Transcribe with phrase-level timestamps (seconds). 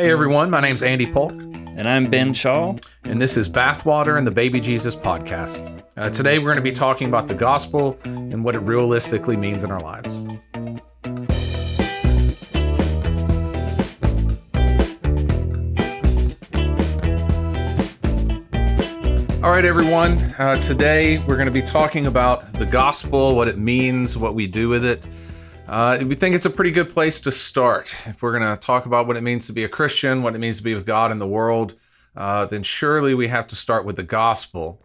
[0.00, 1.30] Hey everyone, my name's Andy Polk,
[1.76, 2.74] And I'm Ben Shaw.
[3.04, 5.82] and this is Bathwater and the Baby Jesus podcast.
[5.94, 9.62] Uh, today we're going to be talking about the gospel and what it realistically means
[9.62, 10.24] in our lives.
[19.44, 20.12] All right, everyone.
[20.38, 24.46] Uh, today we're going to be talking about the gospel, what it means, what we
[24.46, 25.04] do with it.
[25.70, 27.94] Uh, we think it's a pretty good place to start.
[28.04, 30.40] If we're going to talk about what it means to be a Christian, what it
[30.40, 31.76] means to be with God in the world,
[32.16, 34.82] uh, then surely we have to start with the gospel.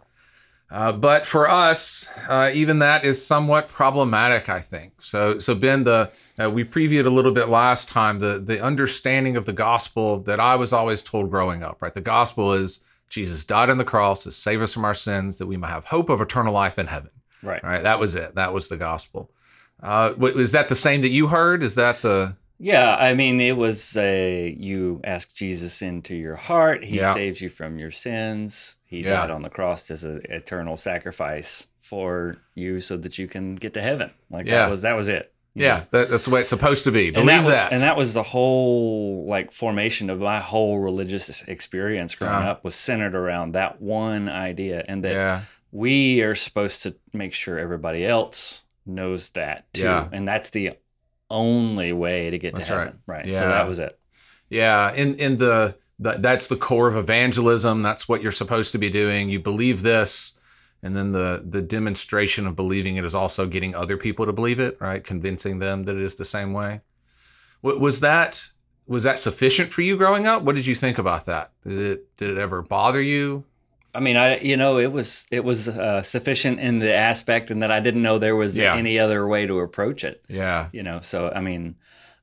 [0.69, 5.01] Uh, but for us, uh, even that is somewhat problematic, I think.
[5.01, 9.37] So, so Ben, the uh, we previewed a little bit last time the the understanding
[9.37, 11.81] of the gospel that I was always told growing up.
[11.81, 15.39] Right, the gospel is Jesus died on the cross to save us from our sins,
[15.39, 17.11] that we might have hope of eternal life in heaven.
[17.41, 17.63] Right.
[17.63, 18.35] Right, that was it.
[18.35, 19.31] That was the gospel.
[19.85, 21.61] Uh, was that the same that you heard?
[21.63, 26.83] Is that the Yeah, I mean, it was a you ask Jesus into your heart.
[26.85, 27.13] He Yeah.
[27.13, 28.77] saves you from your sins.
[28.85, 29.17] He Yeah.
[29.21, 33.73] died on the cross as an eternal sacrifice for you, so that you can get
[33.75, 34.09] to heaven.
[34.31, 34.59] Like Yeah.
[34.65, 35.31] that was that was it.
[35.57, 35.83] yeah?
[35.91, 37.05] That, that's the way it's supposed to be.
[37.07, 37.71] And Believe that, was, that.
[37.71, 42.51] and that was the whole like formation of my whole religious experience growing Yeah.
[42.51, 47.57] up was centered around that one idea, and that we are supposed to make sure
[47.59, 49.83] everybody else knows that too.
[49.83, 50.07] Yeah.
[50.11, 50.73] And that's the
[51.29, 52.99] only way to get That's to heaven.
[53.07, 53.25] Right.
[53.25, 53.39] Yeah.
[53.39, 53.99] So that was it.
[54.49, 54.93] yeah.
[54.93, 57.81] In in the, the that's the core of evangelism.
[57.81, 59.29] That's what you're supposed to be doing.
[59.29, 60.33] You believe this,
[60.83, 64.59] and then the the demonstration of believing it is also getting other people to believe
[64.59, 64.77] it.
[64.79, 66.81] Right, convincing them that it is the same way.
[67.61, 68.49] Was that
[68.87, 70.43] was that sufficient for you growing up?
[70.43, 71.51] What did you think about that?
[71.67, 73.45] Did it did it ever bother you?
[73.95, 77.61] I mean, I you know it was it was uh, sufficient in the aspect and
[77.63, 78.75] that I didn't know there was Yeah.
[78.75, 80.23] any other way to approach it.
[80.27, 81.75] Yeah, You know, so I mean,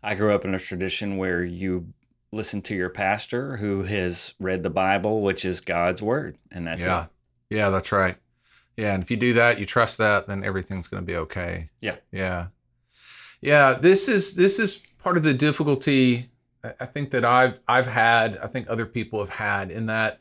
[0.03, 1.93] I grew up in a tradition where you
[2.31, 6.85] listen to your pastor who has read the Bible, which is God's word, and that's
[6.85, 7.57] yeah, it.
[7.57, 7.71] yeah.
[7.71, 8.17] That's right.
[8.77, 11.69] Yeah, and if you do that, you trust that, then everything's going to be okay.
[11.81, 11.97] Yeah.
[12.11, 12.47] yeah,
[13.41, 13.75] yeah.
[13.75, 16.31] This is this is part of the difficulty
[16.65, 18.39] I I think that I've I've had.
[18.39, 20.21] I think other people have had in that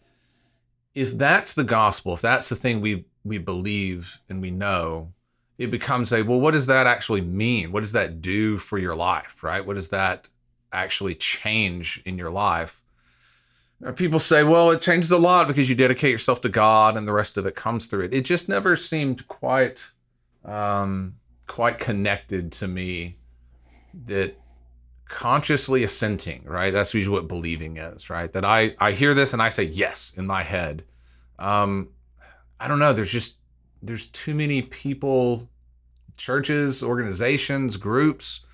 [0.93, 5.13] if that's the gospel, if that's the thing we we believe and we know,
[5.57, 6.39] it becomes a well.
[6.39, 7.71] What does that actually mean?
[7.71, 9.43] What does that do for your life?
[9.43, 9.65] Right?
[9.65, 10.27] What does that
[10.73, 12.81] actually change in your life?
[13.95, 17.13] People say, well, it changes a lot because you dedicate yourself to God and the
[17.13, 18.13] rest of it comes through it.
[18.13, 19.89] It just never seemed quite
[20.45, 21.15] um,
[21.47, 23.17] quite connected to me
[24.05, 24.40] that
[25.11, 26.71] consciously assenting, right?
[26.71, 28.31] That's usually what believing is, right?
[28.31, 30.83] That I I hear this and I say yes in my head.
[31.37, 31.89] Um,
[32.59, 32.93] I don't know.
[32.93, 33.39] There's just
[33.83, 35.49] there's too many people,
[36.15, 38.45] churches, organizations, groups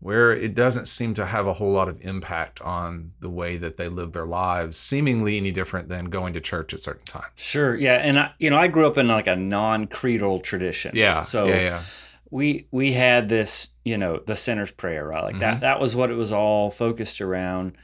[0.00, 3.76] where it doesn't seem to have a whole lot of impact on the way that
[3.76, 7.32] they live their lives, seemingly any different than going to church at certain times.
[7.36, 7.74] Sure.
[7.74, 7.94] Yeah.
[7.94, 10.92] And I, you know, I grew up in like a non-creedal tradition.
[10.94, 11.22] Yeah.
[11.22, 11.82] So yeah, yeah.
[12.30, 15.40] We we had this you know the sinner's prayer right like Mhm.
[15.40, 17.76] that that was what it was all focused around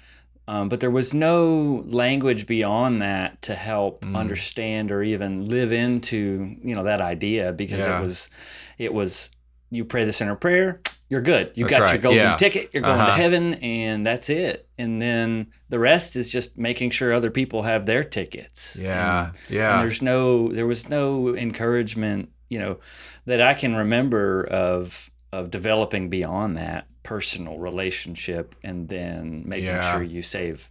[0.48, 4.16] um, but there was no language beyond that to help Mm.
[4.16, 7.98] understand or even live into you know that idea because Yeah.
[7.98, 8.30] it was
[8.78, 9.30] it was
[9.70, 12.36] you pray the sinner prayer you're good you That's got right, your golden yeah.
[12.36, 13.06] ticket you're going Uh-huh.
[13.16, 17.62] to heaven and that's it and then the rest is just making sure other people
[17.62, 19.26] have their tickets Yeah.
[19.26, 19.80] and Yeah.
[19.82, 22.74] there's no there was no encouragement you know
[23.26, 29.92] that i can remember of of developing beyond that personal relationship and then making Yeah.
[29.92, 30.68] sure you save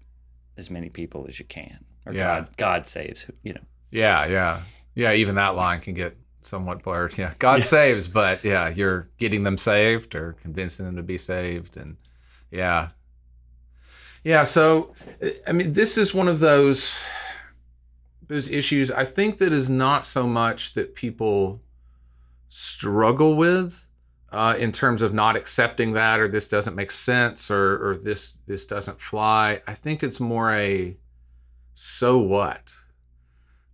[0.57, 2.19] as many people as you can or Yeah.
[2.27, 4.59] god god saves you know Yeah, yeah.
[4.95, 7.17] Yeah, even that line can get somewhat blurred.
[7.17, 7.33] Yeah.
[7.39, 7.63] God Yeah.
[7.77, 11.97] saves, but yeah, you're getting them saved or convincing them to be saved and
[12.51, 12.89] yeah.
[14.23, 14.93] Yeah, so
[15.47, 16.95] I mean this is one of those
[18.27, 21.61] those issues I think that is not so much that people
[22.53, 23.87] struggle with
[24.31, 28.39] uh, in terms of not accepting that or this doesn't make sense or or this
[28.47, 29.61] this doesn't fly.
[29.67, 30.97] I think it's more a
[31.73, 32.73] so what?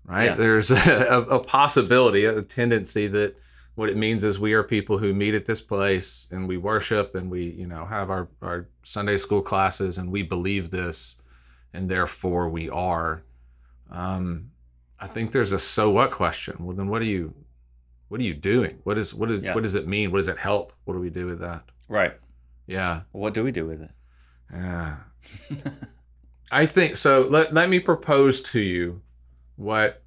[0.07, 0.25] right?
[0.25, 0.35] Yeah.
[0.35, 3.35] There's a, a possibility, a tendency that
[3.75, 7.13] what it means is we are people who meet at this place and we worship
[7.13, 11.17] and we, you know, have our, our Sunday school classes and we believe this
[11.73, 13.23] and therefore we are.
[13.91, 14.49] Um,
[14.99, 16.55] I think there's a so what question.
[16.65, 17.35] Well, then what do you,
[18.09, 18.79] what are you doing?
[18.83, 19.53] What is, what is, Yeah.
[19.53, 20.11] what does it mean?
[20.11, 20.73] What does it help?
[20.85, 21.63] What do we do with that?
[21.89, 22.13] right
[22.65, 23.01] Yeah.
[23.11, 23.91] what do we do with it
[24.51, 24.97] Yeah.
[26.51, 27.21] I think so.
[27.29, 29.01] Let, let me propose to you
[29.55, 30.01] what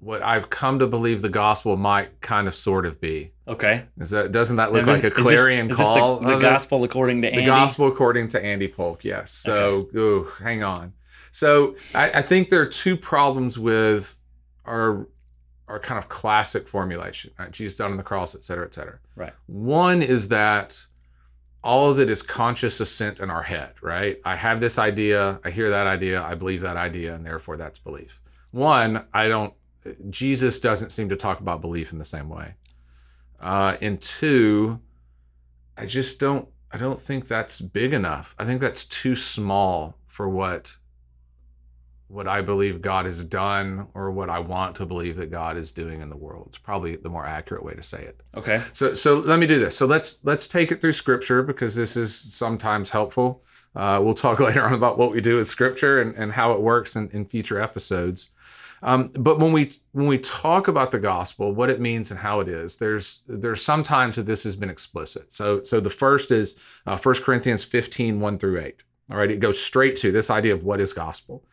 [0.00, 3.32] what I've come to believe the gospel might kind of sort of be.
[3.48, 3.84] Okay.
[3.98, 6.20] Is that doesn't that look Now, like a this- clarion is this call?
[6.20, 9.30] the, the gospel according to The gospel according to Andy Polk, yes.
[9.32, 10.92] So, ooh, hang on.
[11.30, 14.16] So, I, I think there are two problems with
[14.64, 15.06] our
[15.68, 17.30] our kind of classic formulation.
[17.38, 17.50] Right?
[17.50, 18.98] Jesus died on the cross, et cetera, et cetera.
[19.16, 19.32] Right.
[19.46, 20.86] One is that
[21.62, 24.20] all of it is conscious assent in our head, right?
[24.24, 27.78] I have this idea, I hear that idea, I believe that idea, and therefore that's
[27.78, 28.20] belief.
[28.52, 29.52] One, I don't.
[30.08, 32.54] Jesus doesn't seem to talk about belief in the same way.
[33.40, 34.80] Uh, and two,
[35.76, 38.34] I just don't I don't think that's big enough.
[38.38, 40.76] I think that's too small for what
[42.08, 45.72] what I believe God has done or what I want to believe that God is
[45.72, 46.46] doing in the world.
[46.48, 48.22] It's probably the more accurate way to say it.
[48.34, 48.62] Okay.
[48.72, 49.76] So so let me do this.
[49.76, 53.44] So let's let's take it through scripture because this is sometimes helpful.
[53.76, 56.60] Uh, we'll talk later on about what we do with scripture and, and how it
[56.60, 58.30] works in, in future episodes.
[58.82, 62.40] Um, but when we when we talk about the gospel, what it means and how
[62.40, 65.32] it is, there's there's sometimes that this has been explicit.
[65.32, 68.82] So so the first is uh, 1 Corinthians 15, 1 through 8.
[69.10, 71.44] All right, it goes straight to this idea of what is gospel.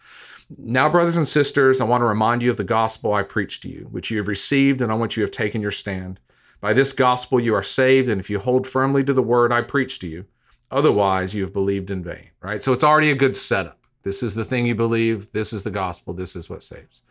[0.57, 3.69] Now, brothers and sisters, I want to remind you of the gospel I preached to
[3.69, 6.19] you, which you have received and on which you have taken your stand.
[6.61, 9.61] By this gospel you are saved, and if you hold firmly to the word I
[9.61, 10.25] preached to you,
[10.69, 12.29] otherwise you have believed in vain.
[12.41, 12.61] Right?
[12.61, 13.79] So it's already a good setup.
[14.03, 17.01] This is the thing you believe, this is the gospel, this is what saves.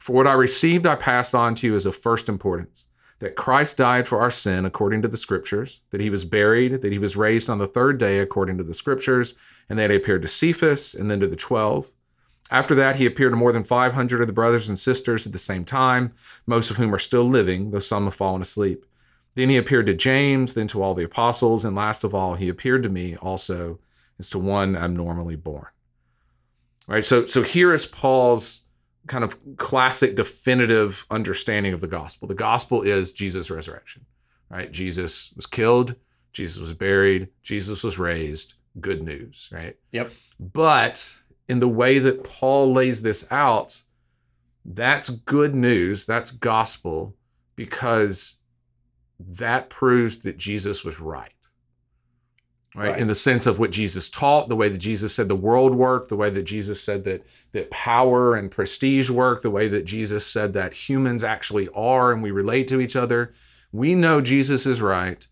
[0.00, 2.86] For what I received, I passed on to you as of first importance
[3.20, 6.92] that Christ died for our sin according to the scriptures, that he was buried, that
[6.92, 9.34] he was raised on the third day according to the scriptures,
[9.68, 11.92] and that he appeared to Cephas and then to the twelve.
[12.50, 15.38] After that, he appeared to more than 500 of the brothers and sisters at the
[15.38, 16.12] same time,
[16.46, 18.84] most of whom are still living, though some have fallen asleep.
[19.34, 22.48] Then he appeared to James, then to all the apostles, and last of all, he
[22.48, 23.80] appeared to me also
[24.18, 25.66] as to one abnormally born.
[26.88, 28.64] All right, so so here is Paul's
[29.06, 32.28] kind of classic definitive understanding of the gospel.
[32.28, 34.04] The gospel is Jesus' resurrection.
[34.50, 34.70] Right?
[34.70, 35.96] Jesus was killed,
[36.32, 38.54] Jesus was buried, Jesus was raised.
[38.80, 39.76] Good news, right?
[39.92, 40.12] Yep.
[40.40, 43.82] But in the way that Paul lays this out,
[44.64, 47.14] that's good news, that's gospel
[47.56, 48.40] because
[49.18, 51.32] that proves that Jesus was right.
[52.74, 52.90] Right?
[52.90, 52.98] Right.
[52.98, 56.08] In the sense of what Jesus taught, the way that Jesus said the world worked,
[56.08, 60.26] the way that Jesus said that that power and prestige work, the way that Jesus
[60.26, 63.32] said that humans actually are and we relate to each other.
[63.70, 65.24] We know Jesus is right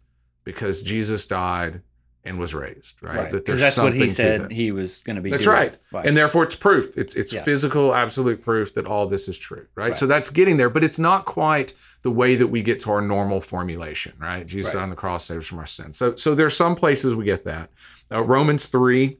[0.44, 1.82] because Jesus died
[2.24, 3.16] and was raised, right?
[3.16, 3.30] Right.
[3.32, 5.30] That there's that's what he said he was going to be.
[5.30, 5.56] That's doing.
[5.56, 5.78] right.
[5.92, 6.06] Right.
[6.06, 6.96] And therefore it's proof.
[6.96, 7.42] It's it's Yeah.
[7.42, 9.86] physical, absolute proof that all this is true, right?
[9.86, 9.94] Right.
[9.94, 13.00] So that's getting there, but it's not quite the way that we get to our
[13.00, 14.46] normal formulation, right?
[14.46, 15.96] Jesus on the cross saves from our sins.
[15.96, 17.70] So so there's some places we get that.
[18.10, 19.18] Uh, Romans 3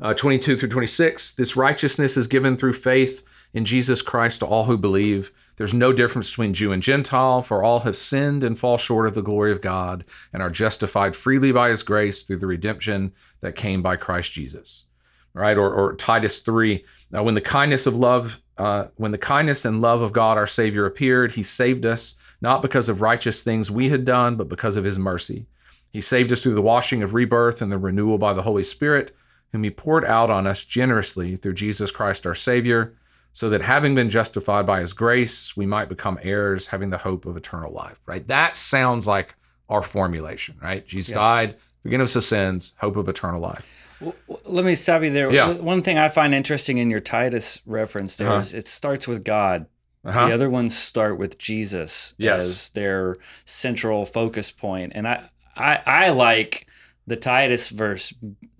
[0.00, 3.22] uh, 22 through 26 this righteousness is given through faith
[3.54, 7.62] in jesus christ to all who believe there's no difference between jew and gentile for
[7.62, 11.52] all have sinned and fall short of the glory of god and are justified freely
[11.52, 14.86] by his grace through the redemption that came by christ jesus.
[15.32, 16.84] Right or, or titus 3
[17.16, 20.46] uh, when the kindness of love uh, when the kindness and love of god our
[20.46, 24.76] savior appeared he saved us not because of righteous things we had done but because
[24.76, 25.46] of his mercy.
[25.96, 29.16] He saved us through the washing of rebirth and the renewal by the Holy Spirit,
[29.52, 32.94] whom He poured out on us generously through Jesus Christ our Savior,
[33.36, 37.26] so that having been justified by His grace, we might become heirs, having the hope
[37.26, 38.00] of eternal life.
[38.06, 38.26] Right?
[38.28, 39.34] That sounds like
[39.68, 40.86] our formulation, right?
[40.86, 41.16] Jesus Yeah.
[41.16, 43.66] died, forgiveness of sins, hope of eternal life.
[44.00, 45.30] W- w- Let me stop you there.
[45.30, 45.50] Yeah.
[45.52, 48.58] One thing I find interesting in your Titus reference there is Uh-huh.
[48.58, 49.66] it starts with God.
[50.02, 50.28] Uh-huh.
[50.28, 52.42] The other ones start with Jesus Yes.
[52.44, 54.92] as their central focus point.
[54.94, 56.66] And I, I, I like
[57.06, 58.14] the Titus verse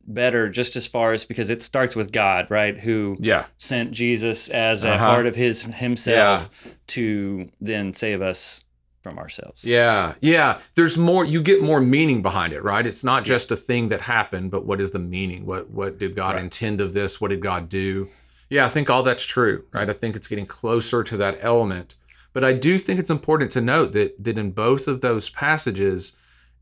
[0.07, 2.79] better just as far as because it starts with God, right?
[2.79, 3.47] Who Yeah.
[3.59, 5.05] sent Jesus as a Uh-huh.
[5.07, 6.49] part of his himself
[6.89, 8.63] to then save us
[9.03, 9.63] from ourselves.
[9.65, 10.59] Yeah, yeah.
[10.75, 11.25] There's more.
[11.25, 12.85] You get more meaning behind it, right?
[12.85, 15.47] It's not just a thing that happened, but what is the meaning?
[15.47, 16.43] What what did God Right.
[16.45, 17.21] intend of this?
[17.21, 18.09] What did God do?
[18.51, 19.89] Yeah, I think all that's true, right?
[19.89, 21.95] I think it's getting closer to that element.
[22.33, 26.17] But I do think it's important to note that that in both of those passages,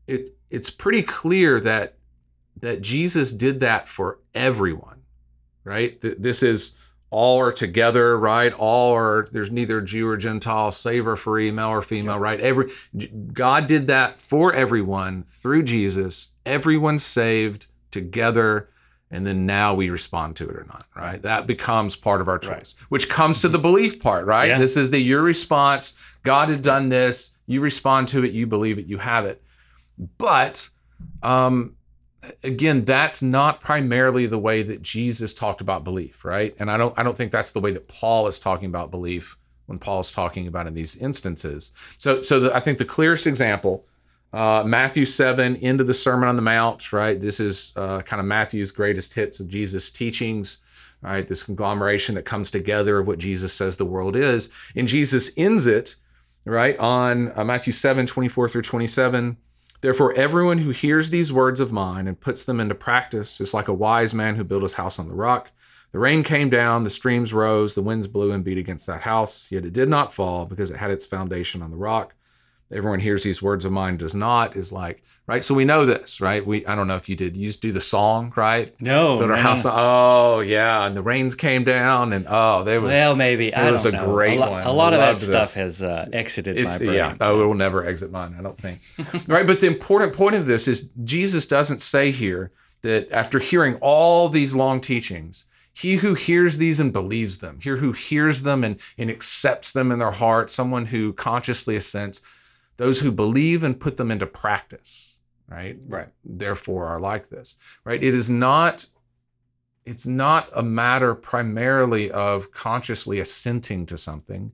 [0.07, 1.95] it it's pretty clear that
[2.61, 5.01] that Jesus did that for everyone,
[5.63, 5.99] right?
[6.01, 6.77] Th- This is
[7.11, 8.51] all are together, right?
[8.53, 12.39] All are there's neither Jew or Gentile, slave or free, male or female, right?
[12.39, 12.71] Every
[13.33, 16.29] God did that for everyone through Jesus.
[16.45, 18.69] everyone saved together,
[19.09, 21.21] and then now we respond to it or not, right?
[21.21, 22.85] That becomes part of our choice, Right.
[22.89, 24.49] which comes to the belief part, right?
[24.49, 24.57] Yeah.
[24.59, 25.93] This is the your response.
[26.23, 27.37] God had done this.
[27.47, 28.31] You respond to it.
[28.33, 28.87] You believe it.
[28.87, 29.41] You have it.
[30.17, 30.69] But
[31.23, 31.75] um,
[32.43, 36.55] again, that's not primarily the way that Jesus talked about belief, right?
[36.59, 39.37] And I don't I don't think that's the way that Paul is talking about belief
[39.65, 41.71] when Paul's talking about in these instances.
[41.97, 43.85] So, so the, I think the clearest example,
[44.33, 47.19] uh, Matthew 7, into the Sermon on the Mount, right?
[47.19, 50.59] This is uh, kind of Matthew's greatest hits of Jesus' teachings,
[51.01, 51.27] right?
[51.27, 54.51] This conglomeration that comes together of what Jesus says the world is.
[54.75, 55.95] And Jesus ends it,
[56.45, 59.37] right, on uh, Matthew 7, 24 through 27.
[59.85, 63.67] Therefore, everyone who hears these words of mine and puts them into practice is like
[63.67, 65.51] a wise man who built his house on the rock.
[65.91, 69.51] The rain came down, the streams rose, the winds blew and beat against that house,
[69.51, 72.15] yet it did not fall because it had its foundation on the rock.
[72.71, 75.43] Everyone hears these words of mine does not is like right.
[75.43, 76.45] So we know this, right?
[76.45, 77.37] We I don't know if you did.
[77.37, 78.73] You just do the song, right?
[78.81, 79.65] No, Build our house.
[79.67, 82.89] Oh yeah, and the rains came down, and oh, there was.
[82.89, 84.05] well, maybe it was a know.
[84.05, 84.63] great a lo- one.
[84.65, 85.55] A lot of that stuff this.
[85.55, 86.97] has uh, exited It's my brain.
[86.97, 87.15] yeah.
[87.21, 88.35] Oh, it will never exit mine.
[88.37, 88.79] I don't think.
[89.27, 93.75] right, but the important point of this is Jesus doesn't say here that after hearing
[93.75, 98.63] all these long teachings, he who hears these and believes them, he who hears them
[98.63, 102.21] and, and accepts them in their heart, someone who consciously assents,
[102.77, 105.17] those who believe and put them into practice,
[105.47, 105.77] right?
[105.87, 106.09] Right.
[106.23, 108.03] Therefore are like this, right?
[108.03, 108.85] It is not.
[109.85, 114.51] It's not a matter primarily of consciously assenting to something.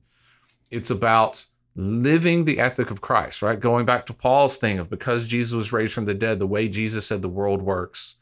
[0.70, 3.58] It's about living the ethic of Christ, right?
[3.58, 6.68] Going back to Paul's thing of because Jesus was raised from the dead, the way
[6.68, 8.16] Jesus said the world works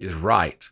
[0.00, 0.68] is right.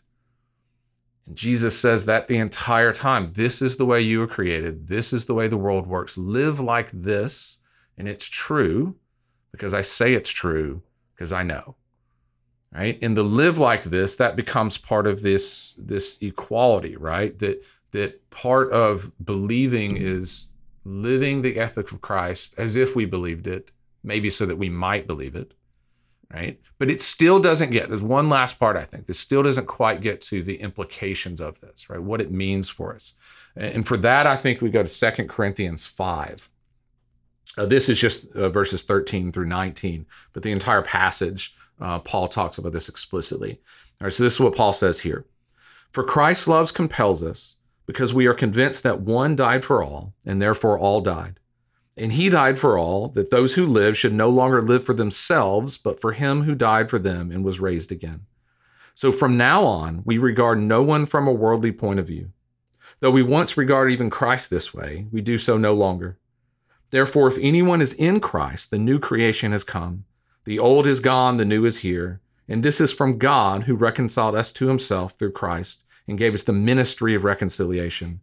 [1.26, 3.30] And Jesus says that the entire time.
[3.32, 4.88] This is the way you were created.
[4.88, 6.18] This is the way the world works.
[6.18, 7.58] Live like this,
[7.98, 8.96] and it's true
[9.52, 10.82] because I say it's true
[11.14, 11.76] because I know.
[12.72, 12.98] Right?
[13.00, 17.38] And the live like this, that becomes part of this this equality, right?
[17.38, 20.48] That that part of believing is
[20.84, 23.70] living the ethic of Christ as if we believed it,
[24.04, 25.54] maybe so that we might believe it,
[26.32, 26.60] right?
[26.78, 30.00] But it still doesn't get, there's one last part, I think, this still doesn't quite
[30.00, 32.00] get to the implications of this, right?
[32.00, 33.14] What it means for us.
[33.56, 36.50] And for that, I think we go to Second Corinthians 5.
[37.58, 42.28] Uh, this is just uh, verses 13 through 19, but the entire passage, uh, Paul
[42.28, 43.60] talks about this explicitly.
[44.00, 45.24] All right, so this is what Paul says here.
[45.92, 50.42] For Christ's love compels us, because we are convinced that one died for all, and
[50.42, 51.40] therefore all died.
[51.96, 55.78] And he died for all, that those who live should no longer live for themselves,
[55.78, 58.26] but for him who died for them and was raised again.
[58.94, 62.32] So from now on, we regard no one from a worldly point of view.
[63.00, 66.18] Though we once regarded even Christ this way, we do so no longer.
[66.90, 70.04] Therefore, if anyone is in Christ, the new creation has come.
[70.44, 72.20] The old is gone, the new is here.
[72.48, 76.44] And this is from God who reconciled us to himself through Christ and gave us
[76.44, 78.20] the ministry of reconciliation.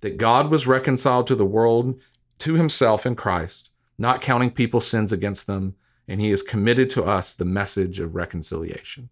[0.00, 2.00] That God was reconciled to the world
[2.38, 5.74] to himself in Christ, not counting people's sins against them,
[6.08, 9.10] and he has committed to us the message of reconciliation.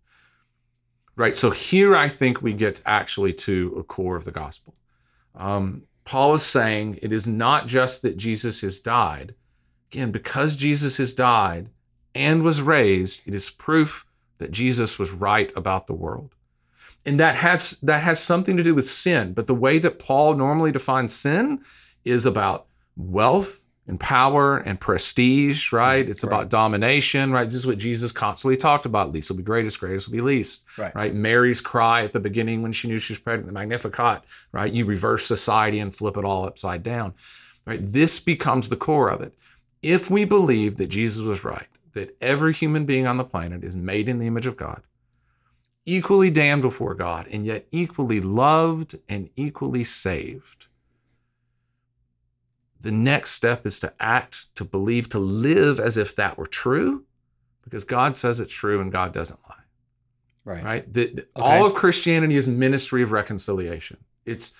[1.17, 4.75] Right, so here I think we get actually to a core of the gospel.
[5.35, 9.35] Um, Paul is saying it is not just that Jesus has died.
[9.91, 11.71] Again, because Jesus has died
[12.15, 14.07] and was raised, it is proof
[14.39, 16.35] that Jesus was right about the world.
[17.07, 20.35] And that has that has something to do with sin, but the way that Paul
[20.35, 21.61] normally defines sin
[22.05, 26.03] is about wealth and power and prestige, right?
[26.03, 26.11] Mm-hmm.
[26.11, 27.45] It's about domination, right?
[27.45, 29.13] This is what Jesus constantly talked about.
[29.13, 30.95] Least will be greatest, greatest will be least, Right.
[30.95, 31.15] right?
[31.15, 34.23] Mary's cry at the beginning when she knew she was pregnant, the Magnificat,
[34.53, 34.73] right?
[34.73, 37.13] You reverse society and flip it all upside down,
[37.67, 37.81] right?
[37.83, 39.35] This becomes the core of it.
[39.83, 43.77] If we believe that Jesus was right, that every human being on the planet is
[43.77, 44.81] made in the image of God,
[45.85, 50.69] equally damned before God, and yet equally loved and equally saved.
[52.85, 57.05] The next step is to act, to believe, to live as if that were true,
[57.63, 59.63] because God says it's true and God doesn't lie.
[60.45, 60.63] Right.
[60.65, 60.93] Right?
[60.93, 61.43] The- the- Okay.
[61.43, 63.97] All of Christianity is ministry of reconciliation.
[64.25, 64.55] It's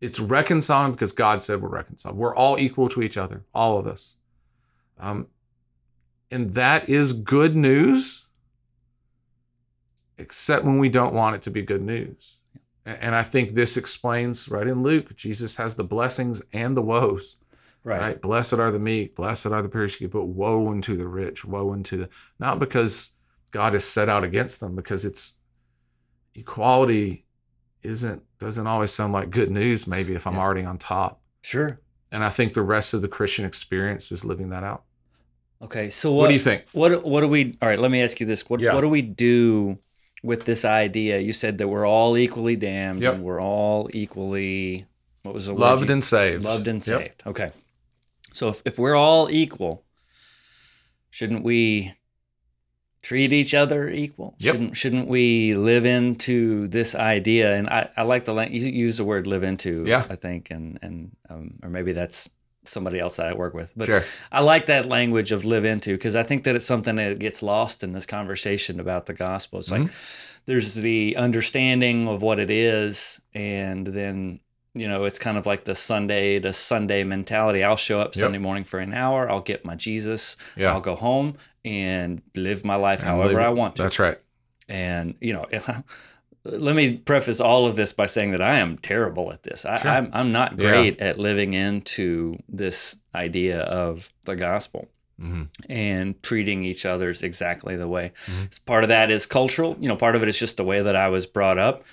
[0.00, 2.16] it's reconciling because God said we're reconciled.
[2.16, 4.16] We're all equal to each other, all of us.
[4.98, 5.28] Um,
[6.30, 8.26] and that is good news,
[10.18, 12.38] except when we don't want it to be good news.
[12.84, 17.36] And I think this explains, right in Luke, Jesus has the blessings and the woes.
[17.84, 18.00] Right.
[18.00, 18.20] Right.
[18.22, 21.96] Blessed are the meek, blessed are the persecuted, but woe unto the rich, woe unto
[21.96, 22.08] the
[22.38, 23.12] not because
[23.50, 25.34] God is set out against them, because it's
[26.34, 27.24] equality
[27.82, 30.40] isn't doesn't always sound like good news, maybe if I'm Yeah.
[30.40, 31.20] already on top.
[31.42, 31.80] Sure.
[32.10, 34.84] And I think the rest of the Christian experience is living that out.
[35.60, 35.90] Okay.
[35.90, 36.64] So What, what, do you think?
[36.72, 37.56] What what do we?
[37.60, 37.78] All right.
[37.78, 38.48] Let me ask you this.
[38.48, 38.74] What Yeah.
[38.74, 39.78] what do we do
[40.22, 41.18] with this idea?
[41.18, 43.14] You said that we're all equally damned Yep.
[43.14, 44.86] and we're all equally
[45.22, 46.44] what was the word Loved you- and saved.
[46.44, 47.00] loved and Yep.
[47.00, 47.22] saved.
[47.26, 47.50] Okay.
[48.32, 49.84] So if, if we're all equal,
[51.10, 51.94] shouldn't we
[53.02, 54.34] treat each other equal?
[54.38, 54.52] Yep.
[54.54, 57.54] Shouldn't shouldn't we live into this idea?
[57.54, 59.84] And I, I like the you use the word live into.
[59.86, 60.04] Yeah.
[60.08, 62.28] I think and and um, or maybe that's
[62.64, 63.70] somebody else that I work with.
[63.76, 64.04] But Sure.
[64.30, 67.42] I like that language of live into because I think that it's something that gets
[67.42, 69.58] lost in this conversation about the gospel.
[69.58, 69.90] It's like
[70.46, 74.40] there's the understanding of what it is, and then
[74.74, 77.62] you know it's kind of like the Sunday to Sunday mentality.
[77.62, 78.14] I'll show up Yep.
[78.16, 79.30] Sunday morning for an hour.
[79.30, 80.36] I'll get my Jesus.
[80.56, 80.72] Yeah.
[80.72, 83.82] I'll go home and live my life And however I want to.
[83.82, 84.18] That's right.
[84.68, 85.46] And you know,
[86.44, 89.64] let me preface all of this by saying that I am terrible at this.
[89.64, 89.90] I, Sure.
[89.90, 90.70] I'm I'm not Yeah.
[90.70, 94.88] great at living into this idea of the gospel
[95.20, 98.12] hmm and treating each other's exactly the way.
[98.26, 98.64] Mhm.
[98.64, 99.76] Part of that is cultural.
[99.78, 101.84] You know, part of it is just the way that I was brought up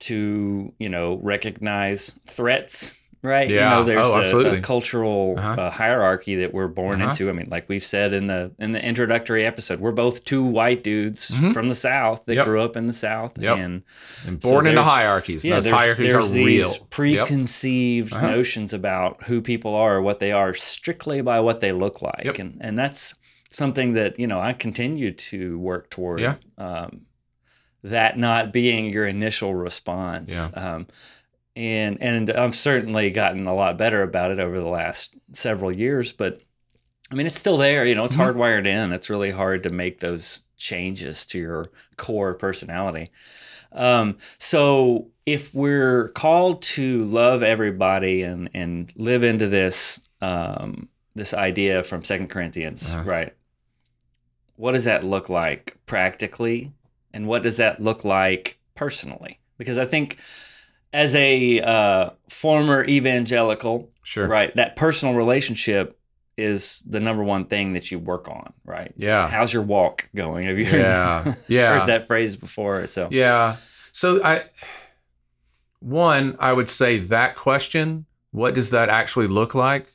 [0.00, 2.98] to you know recognize threats.
[3.20, 3.50] Right.
[3.50, 3.70] Yeah.
[3.70, 5.50] You know, there's Oh, a- a, cultural Uh-huh.
[5.60, 7.10] uh, hierarchy that we're born Uh-huh.
[7.10, 7.28] into.
[7.28, 10.84] I mean, like we've said in the in the introductory episode, we're both two white
[10.84, 11.52] dudes Mhm.
[11.52, 12.44] from the South that Yep.
[12.44, 13.58] grew up in the South, Yep.
[13.58, 13.82] and
[14.24, 15.44] And So born into there's- hierarchies.
[15.44, 16.70] yeah, those there's, hierarchies there's are these real.
[16.70, 16.90] Yep.
[16.90, 18.26] preconceived Uh-huh.
[18.30, 22.22] notions about who people are, or what they are, strictly by what they look like,
[22.24, 22.38] Yep.
[22.38, 23.14] and and that's
[23.50, 26.20] something that you know I continue to work toward.
[26.20, 26.34] Yeah.
[26.56, 27.00] Um,
[27.82, 30.32] that not being your initial response.
[30.54, 30.60] Yeah.
[30.74, 30.86] Um,
[31.56, 36.12] and and I've certainly gotten a lot better about it over the last several years,
[36.12, 36.40] but
[37.10, 37.84] I mean it's still there.
[37.84, 38.34] You know, it's Mhm.
[38.34, 38.92] hardwired in.
[38.92, 41.66] It's really hard to make those changes to your
[41.96, 43.10] core personality.
[43.72, 51.32] Um, so if we're called to love everybody and and live into this um, this
[51.34, 53.02] idea from Second Corinthians, Uh-huh.
[53.04, 53.34] right?
[54.56, 56.72] What does that look like practically,
[57.12, 59.40] and what does that look like personally?
[59.58, 60.18] Because I think
[60.92, 64.26] as a uh, former evangelical, Sure.
[64.26, 65.98] right, that personal relationship
[66.38, 68.92] is the number one thing that you work on, right?
[68.96, 69.28] Yeah.
[69.28, 70.46] How's your walk going?
[70.46, 71.34] Have you heard, Yeah.
[71.48, 71.78] Yeah.
[71.80, 72.86] heard that phrase before?
[72.86, 73.56] So Yeah.
[73.92, 74.42] So I
[75.80, 79.86] one, I would say that question, what does that actually look like,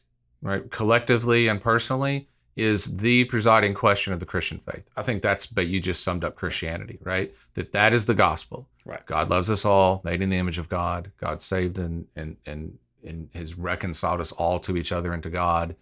[0.42, 0.70] right?
[0.72, 4.90] Collectively and personally, is the presiding question of the Christian faith.
[4.96, 7.34] I think that's but you just summed up Christianity, right?
[7.56, 8.68] That that is the gospel.
[8.86, 9.06] Right.
[9.06, 11.12] God loves us all, made in the image of God.
[11.18, 15.30] God saved and and and and has reconciled us all to each other and to
[15.30, 15.76] God.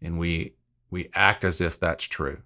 [0.00, 0.54] And we
[0.90, 2.38] we act as if that's true,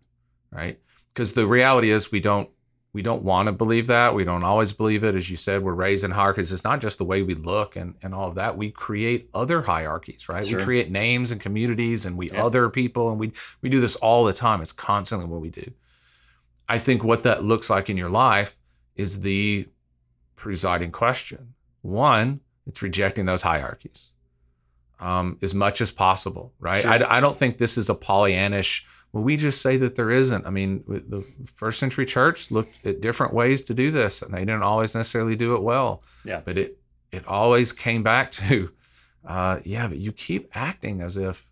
[0.50, 0.78] right?
[1.12, 2.48] Because the reality is we don't
[2.96, 4.14] we don't want to believe that.
[4.14, 5.14] We don't always believe it.
[5.14, 6.50] As you said, we're raised in hierarchies.
[6.50, 8.56] It's not just the way we look and, and all of that.
[8.56, 10.46] We create other hierarchies, right?
[10.46, 10.60] Sure.
[10.60, 12.42] We create names and communities and we Yeah.
[12.42, 14.62] other people and we we do this all the time.
[14.62, 15.70] It's constantly what we do.
[16.70, 18.56] I think what that looks like in your life
[18.94, 19.68] is the
[20.36, 21.52] presiding question.
[21.82, 24.12] One, it's rejecting those hierarchies
[25.00, 26.80] um, as much as possible, right?
[26.80, 26.92] Sure.
[26.92, 28.84] I, I don't think this is a Pollyannish.
[29.16, 30.46] Well, we just say that there isn't.
[30.46, 31.24] I mean, the
[31.54, 35.34] first century church looked at different ways to do this, and they didn't always necessarily
[35.34, 36.02] do it well.
[36.26, 36.42] Yeah.
[36.44, 36.78] But it
[37.10, 38.70] it always came back to,
[39.26, 41.48] uh, yeah, but you keep acting as if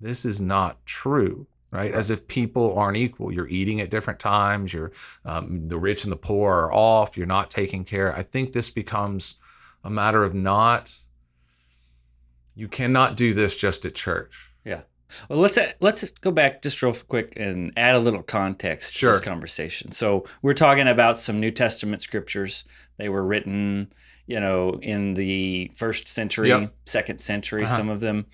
[0.00, 1.92] this is not true, right?
[1.92, 3.30] As if people aren't equal.
[3.30, 4.72] You're eating at different times.
[4.72, 4.92] You're
[5.26, 7.18] um, the rich and the poor are off.
[7.18, 8.16] You're not taking care.
[8.16, 9.34] I think this becomes
[9.84, 10.94] a matter of not.
[12.54, 14.50] You cannot do this just at church.
[15.28, 19.12] Well, let's let's go back just real quick and add a little context Sure.
[19.12, 19.92] to this conversation.
[19.92, 22.64] So we're talking about some New Testament scriptures.
[22.98, 23.92] They were written,
[24.26, 26.74] you know, in the first century, Yep.
[26.86, 27.64] second century.
[27.64, 27.76] Uh-huh.
[27.76, 28.26] Some of them.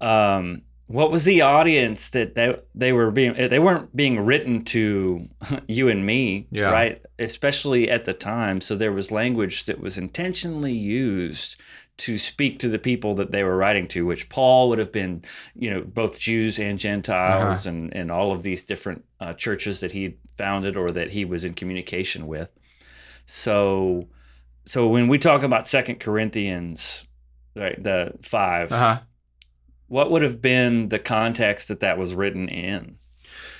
[0.00, 3.34] Um, what was the audience that they, they were being?
[3.34, 5.18] They weren't being written to
[5.66, 6.70] you and me, Yeah.
[6.70, 7.02] right?
[7.18, 8.60] Especially at the time.
[8.60, 11.56] So there was language that was intentionally used
[11.98, 15.24] to speak to the people that they were writing to, which Paul would have been,
[15.54, 17.74] you know, both Jews and Gentiles Uh-huh.
[17.76, 21.44] and, and all of these different uh, churches that he founded or that he was
[21.44, 22.50] in communication with.
[23.24, 24.08] So,
[24.64, 27.06] so when we talk about Second Corinthians,
[27.54, 29.00] right, the 5 Uh huh.
[29.88, 32.98] what would have been the context that that was written in?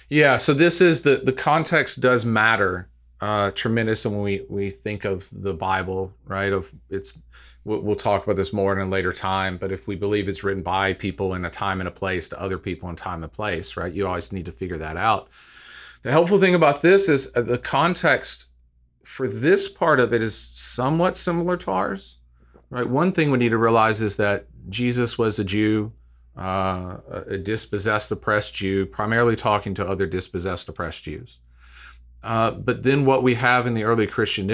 [0.09, 2.89] Yeah, so this is the the context does matter
[3.21, 6.53] uh, tremendous when we we think of the Bible, right?
[6.53, 7.23] Of it's
[7.65, 10.45] we'll, we'll talk about this more in a later time, but if we believe it's
[10.45, 13.33] written by people in a time and a place to other people in time and
[13.33, 13.93] place, right?
[13.93, 15.29] You always need to figure that out.
[16.03, 18.47] The helpful thing about this is uh, the context
[19.05, 22.17] for this part of it is somewhat similar to ours,
[22.71, 22.89] right?
[22.89, 25.93] One thing we need to realize is that Jesus was a Jew
[26.37, 26.99] uh,
[27.29, 31.39] a dispossessed, oppressed Jew, primarily talking to other dispossessed, oppressed Jews.
[32.23, 34.51] Uh, but then what we have in the early Christian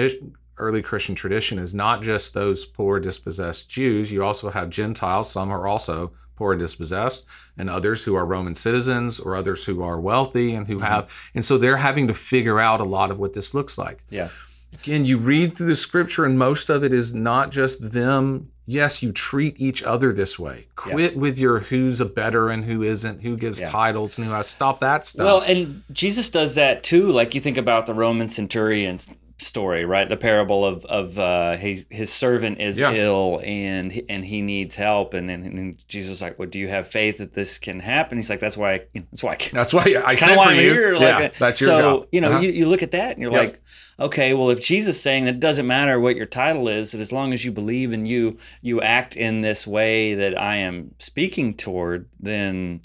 [0.59, 4.11] early Christian tradition is not just those poor, dispossessed Jews.
[4.11, 5.31] You also have Gentiles.
[5.31, 7.25] Some are also poor and dispossessed,
[7.57, 11.11] and others who are Roman citizens, or others who are wealthy and who have.
[11.35, 14.29] And so they're having to figure out a lot of what this looks like Yeah.
[14.73, 19.03] again you read through the scripture and most of it is not just them yes,
[19.03, 20.55] you treat each other this way.
[20.57, 20.93] Yeah.
[20.93, 23.69] Quit with your who's a better and who isn't, who gives Yeah.
[23.69, 24.47] titles and who has.
[24.47, 25.23] Stop that stuff.
[25.25, 27.11] Well, and Jesus does that too.
[27.11, 29.09] Like you think about the Roman centurion s-
[29.45, 30.07] story, right?
[30.09, 32.93] The parable of of uh, his his servant is Yeah.
[32.93, 36.59] ill and he- and he needs help, and then and Jesus is like, "Well, do
[36.59, 38.73] you have faith that this can happen?" He's like, "That's why.
[38.73, 40.61] I, that's why." I that's why I sent why for I'm you.
[40.73, 40.93] here.
[40.93, 42.07] yeah, Like, that's your so, job.
[42.11, 42.39] you know, Uh-huh.
[42.39, 43.41] you, you look at that and you're Yep.
[43.43, 43.61] like,
[43.99, 47.01] okay, well, if Jesus is saying that it doesn't matter what your title is, that
[47.01, 50.95] as long as you believe and you you act in this way that I am
[50.99, 52.81] speaking toward, then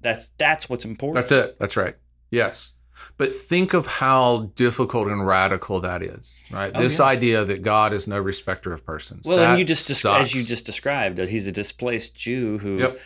[0.00, 1.14] that's that's what's important.
[1.28, 1.56] That's it.
[1.58, 1.94] That's right.
[2.30, 2.72] Yes.
[3.16, 6.72] But think of how difficult and radical that is, right?
[6.74, 7.04] Oh, this yeah.
[7.06, 9.26] idea that God is no respecter of persons.
[9.28, 10.24] Well, and you just sucks.
[10.24, 12.98] as you just described, he's a displaced Jew who, Yep.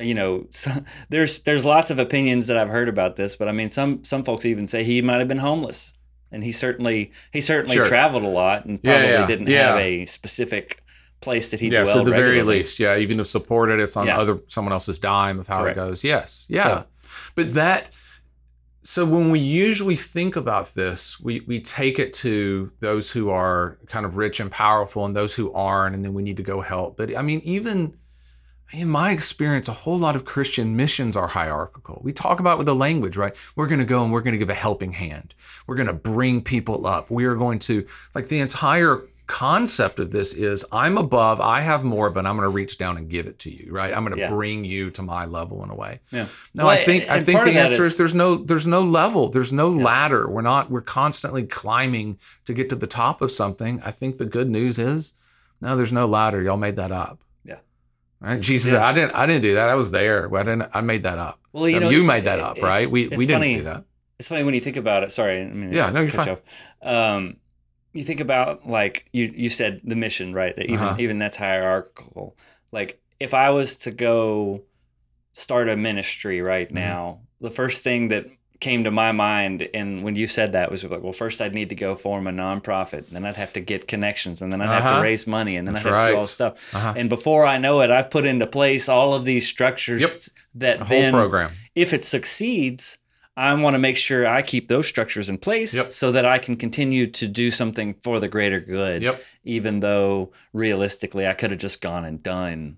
[0.00, 0.46] you know,
[1.08, 4.22] there's there's lots of opinions that I've heard about this, but I mean, some some
[4.24, 5.92] folks even say he might have been homeless,
[6.30, 7.84] and he certainly he certainly Sure.
[7.84, 9.68] traveled a lot and probably yeah, didn't yeah.
[9.72, 10.82] have a specific
[11.20, 11.88] place that he yeah, dwelled.
[11.94, 14.18] so at the very least, yeah, even if supported, it's on Yeah.
[14.18, 15.76] other someone else's dime of how Correct.
[15.76, 16.02] it goes.
[16.04, 16.84] Yes, yeah, So-
[17.34, 17.90] but that.
[18.84, 23.78] So when we usually think about this, we we take it to those who are
[23.86, 26.60] kind of rich and powerful, and those who aren't, and then we need to go
[26.60, 26.96] help.
[26.96, 27.96] But I mean, even
[28.72, 32.00] in my experience, a whole lot of Christian missions are hierarchical.
[32.02, 33.36] We talk about with the language, right?
[33.54, 35.34] We're going to go and we're going to give a helping hand.
[35.66, 37.10] We're going to bring people up.
[37.10, 41.84] We are going to, like, the entire concept of this is I'm above, I have
[41.84, 43.94] more, but I'm going to reach down and give it to you, right?
[43.94, 44.28] I'm going to Yeah.
[44.30, 46.00] bring you to my level in a way.
[46.10, 46.26] Yeah.
[46.54, 49.28] No, Well, I think I think the answer is, is- there's no there's no level,
[49.30, 49.84] there's no Yeah.
[49.84, 50.28] ladder.
[50.28, 53.80] We're not we're constantly climbing to get to the top of something.
[53.84, 55.14] I think the good news is
[55.60, 56.42] no, there's no ladder.
[56.42, 57.20] Y'all made that up.
[57.44, 57.58] Yeah.
[58.20, 58.40] Right?
[58.40, 58.86] Jesus, Yeah.
[58.86, 59.68] I didn't I didn't do that.
[59.68, 60.34] I was there.
[60.36, 61.38] I didn't I made that up.
[61.52, 62.90] Well, you know, you made that it- up, right?
[62.90, 63.54] We it's we didn't funny.
[63.56, 63.84] do that.
[64.18, 65.10] It's funny when you think about it.
[65.10, 66.28] Sorry, I mean, Yeah, no, you're fine.
[66.28, 66.38] off.
[66.82, 67.36] Um,
[67.92, 70.54] you think about like you you said the mission, right?
[70.56, 70.96] That even Uh-huh.
[70.98, 72.36] even that's hierarchical.
[72.72, 74.62] Like if I was to go
[75.32, 76.74] start a ministry right Mhm.
[76.74, 78.26] now, the first thing that
[78.60, 81.68] came to my mind and when you said that was like, well, first I'd need
[81.70, 84.84] to go form a nonprofit, then I'd have to get connections, and then I'd have
[84.86, 84.96] Uh-huh.
[84.98, 86.74] to raise money, and then That's I'd have to do all this stuff.
[86.74, 86.94] Uh-huh.
[86.96, 90.10] And before I know it, I've put into place all of these structures Yep.
[90.54, 91.50] that The whole then program.
[91.74, 92.98] if it succeeds,
[93.36, 95.92] I want to make sure I keep those structures in place Yep.
[95.92, 99.02] so that I can continue to do something for the greater good.
[99.02, 99.22] Yep.
[99.44, 102.76] Even though realistically, I could have just gone and done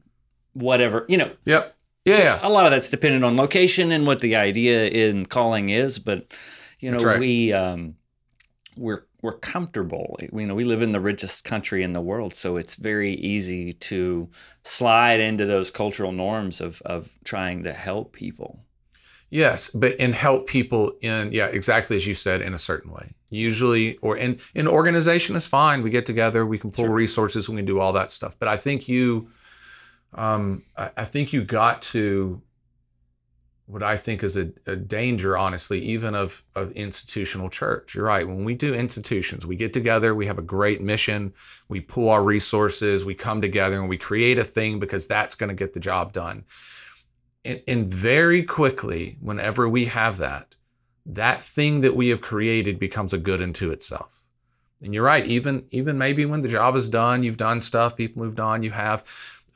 [0.53, 1.07] whatever.
[1.09, 1.77] You know, Yep.
[2.05, 2.39] Yeah.
[2.43, 5.99] a lot of that's dependent on location and what the idea in calling is.
[5.99, 6.33] But
[6.79, 7.19] you know, right.
[7.19, 7.97] we um,
[8.77, 10.19] we're we're comfortable.
[10.33, 13.73] You know, we live in the richest country in the world, so it's very easy
[13.73, 14.29] to
[14.65, 18.61] slide into those cultural norms of of trying to help people.
[19.35, 23.17] Yes, but and help people in yeah, exactly as you said in a certain way.
[23.31, 25.83] Usually or in in organization is fine.
[25.83, 26.95] We get together, we can pull Sure.
[26.95, 28.39] resources, we can do all that stuff.
[28.39, 29.29] But I think you
[30.13, 32.43] um I, I think you got to
[33.67, 37.97] what I think is a, a danger, honestly, even of of institutional church.
[37.97, 38.25] You're right.
[38.29, 41.33] When we do institutions, we get together, we have a great mission,
[41.69, 45.49] we pool our resources, we come together and we create a thing because that's going
[45.49, 46.45] to get the job done.
[47.45, 50.57] And, and very quickly, whenever we have that,
[51.07, 54.23] that thing that we have created becomes a good unto itself.
[54.83, 55.27] And you're right.
[55.27, 58.71] Even even maybe when the job is done, you've done stuff, people moved on, you
[58.71, 59.05] have.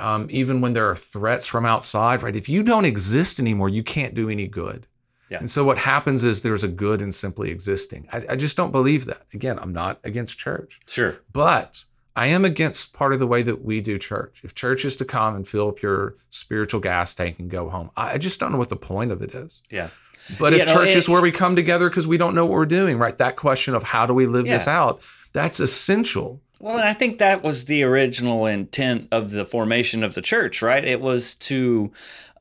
[0.00, 2.36] Um, even when there are threats from outside, right?
[2.36, 4.86] If you don't exist anymore, you can't do any good.
[5.28, 5.38] Yeah.
[5.38, 8.08] And so what happens is there's a good in simply existing.
[8.12, 9.26] I, I just don't believe that.
[9.34, 11.18] Again, I'm not against church, Sure.
[11.32, 11.84] but
[12.18, 14.40] I am against part of the way that we do church.
[14.42, 17.90] If church is to come and fill up your spiritual gas tank and go home,
[17.96, 19.62] I just don't know what the point of it is.
[19.70, 19.90] Yeah.
[20.38, 22.54] But You if know, church is where we come together because we don't know what
[22.54, 23.16] we're doing, right?
[23.18, 25.00] That question of how do we live this out,
[25.32, 26.40] that's essential.
[26.58, 30.60] Well, and I think that was the original intent of the formation of the church,
[30.60, 30.84] right?
[30.84, 31.92] It was to,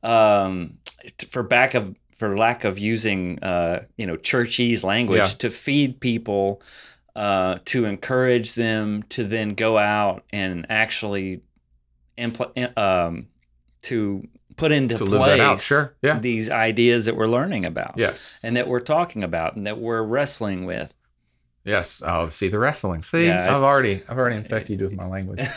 [0.02, 0.78] um,
[1.30, 5.26] for back of for lack of using, uh, you know, churchese language, Yeah.
[5.38, 6.60] to feed people,
[7.18, 11.42] uh, to encourage them to then go out and actually,
[12.16, 13.26] impl- um,
[13.82, 14.26] to
[14.56, 15.96] put into To place live that out, sure.
[16.02, 16.18] Yeah.
[16.20, 18.38] these ideas that we're learning about, Yes.
[18.42, 20.94] and that we're talking about, and that we're wrestling with.
[21.64, 22.02] Yes.
[22.06, 23.02] Oh, see the wrestling.
[23.02, 25.40] See, Yeah, I've already I've already infected you with my language.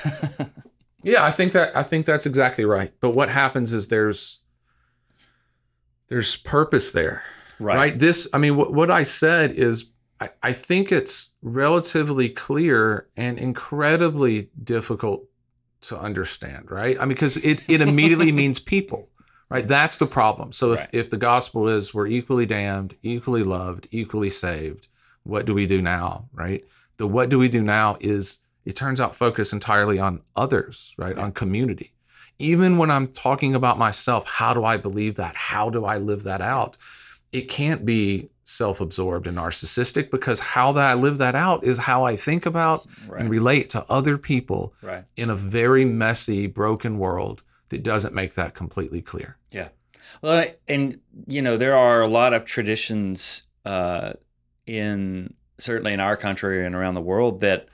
[1.03, 2.93] Yeah, I think that I think that's exactly right.
[3.01, 4.39] But what happens is there's
[6.09, 7.23] there's purpose there.
[7.59, 7.97] Right.
[7.97, 9.91] This, I mean, what, what I said is,
[10.21, 15.25] I, I think it's relatively clear and incredibly difficult
[15.81, 16.95] to understand, right?
[16.97, 19.09] I mean, because it, it immediately means people,
[19.49, 19.67] right?
[19.67, 20.51] That's the problem.
[20.51, 20.89] So if, Right.
[20.93, 24.87] if the gospel is we're equally damned, equally loved, equally saved,
[25.23, 26.63] what do we do now, right?
[26.97, 31.15] The what do we do now is it turns out focus entirely on others, right?
[31.15, 31.23] Yeah.
[31.23, 31.93] On community.
[32.37, 35.35] Even when I'm talking about myself, how do I believe that?
[35.35, 36.77] How do I live that out?
[37.31, 41.77] It can't be self absorbed and narcissistic because how that I live that out is
[41.77, 43.21] how I think about Right.
[43.21, 45.03] and relate to other people right.
[45.15, 49.37] in a very messy, broken world that doesn't make that completely clear.
[49.51, 49.69] Yeah.
[50.21, 54.13] Well, and you know there are a lot of traditions uh,
[54.65, 57.67] in certainly in our country and around the world that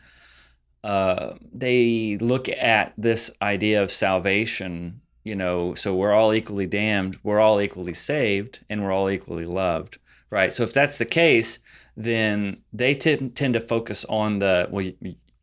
[0.83, 5.01] uh, they look at this idea of salvation.
[5.23, 9.45] You know, so we're all equally damned, we're all equally saved, and we're all equally
[9.45, 9.97] loved,
[10.29, 10.51] right?
[10.53, 11.59] So if that's the case,
[11.95, 14.89] then they t- tend to focus on the well.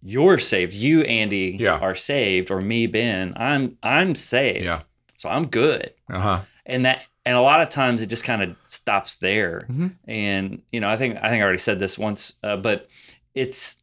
[0.06, 0.74] You're saved.
[0.74, 1.78] You, Andy, Yeah.
[1.78, 3.32] are saved, or me, Ben.
[3.36, 4.64] I'm I'm saved.
[4.64, 4.82] Yeah.
[5.16, 6.40] So I'm good Uh huh.
[6.66, 9.92] and that and a lot of times it just kind of stops there Mhm.
[10.06, 12.90] and you know i think i think i already said this once uh, but
[13.34, 13.76] it's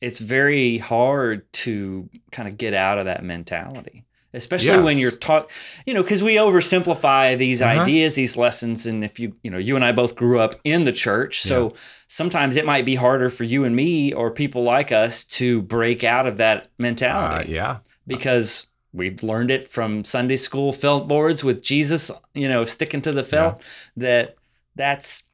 [0.00, 5.50] it's very hard to kind of get out of that mentality especially when you're taught
[5.86, 7.80] you know because we oversimplify these Uh-huh.
[7.82, 10.84] ideas these lessons and if you you know you and i both grew up in
[10.84, 11.74] the church so
[12.08, 16.04] sometimes it might be harder for you and me or people like us to break
[16.04, 17.78] out of that Uh, mentality yeah.
[18.06, 23.12] because we've learned it from Sunday school felt boards with Jesus, you know, sticking to
[23.12, 23.60] the felt
[23.96, 24.36] that
[24.76, 25.24] that's,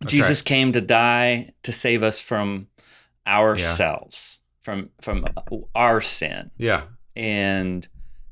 [0.00, 2.68] That's Jesus came to die to save us from
[3.26, 5.24] ourselves, from from
[5.74, 6.50] our sin.
[6.58, 6.82] Yeah.
[7.16, 7.86] And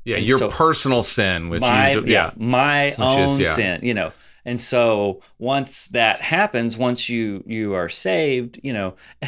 [0.09, 0.17] Yeah.
[0.17, 3.53] And your so- personal sin, which my you, yeah, my Which is- own yeah.
[3.55, 4.11] sin, you know.
[4.45, 8.95] And so once that happens, once you you are saved, you know,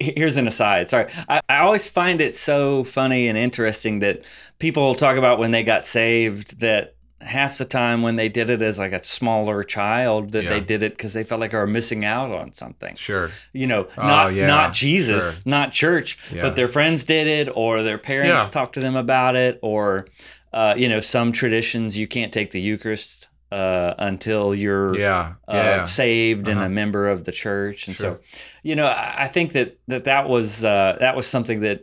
[0.00, 0.88] here's an aside.
[0.88, 4.22] Sorry, I, I always find it so funny and interesting that
[4.58, 6.93] people talk about when they got saved that
[7.24, 10.82] half the time when they did it as like a smaller child that they did
[10.82, 13.30] it because they felt like they were missing out on something Sure.
[13.52, 15.50] you know, Oh, not yeah, not Jesus, sure.
[15.50, 16.42] not church, Yeah.
[16.42, 18.50] but their friends did it, or their parents Yeah.
[18.50, 20.06] talked to them about it, or
[20.52, 25.34] uh, you know, some traditions you can't take the Eucharist uh, until you're Yeah.
[25.48, 26.66] uh, saved and Uh-huh.
[26.66, 28.18] a member of the church, and Sure.
[28.22, 31.80] so you know, I I think that that that was uh, that was something that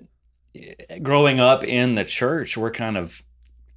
[0.55, 3.23] eh, growing up in the church, we're kind of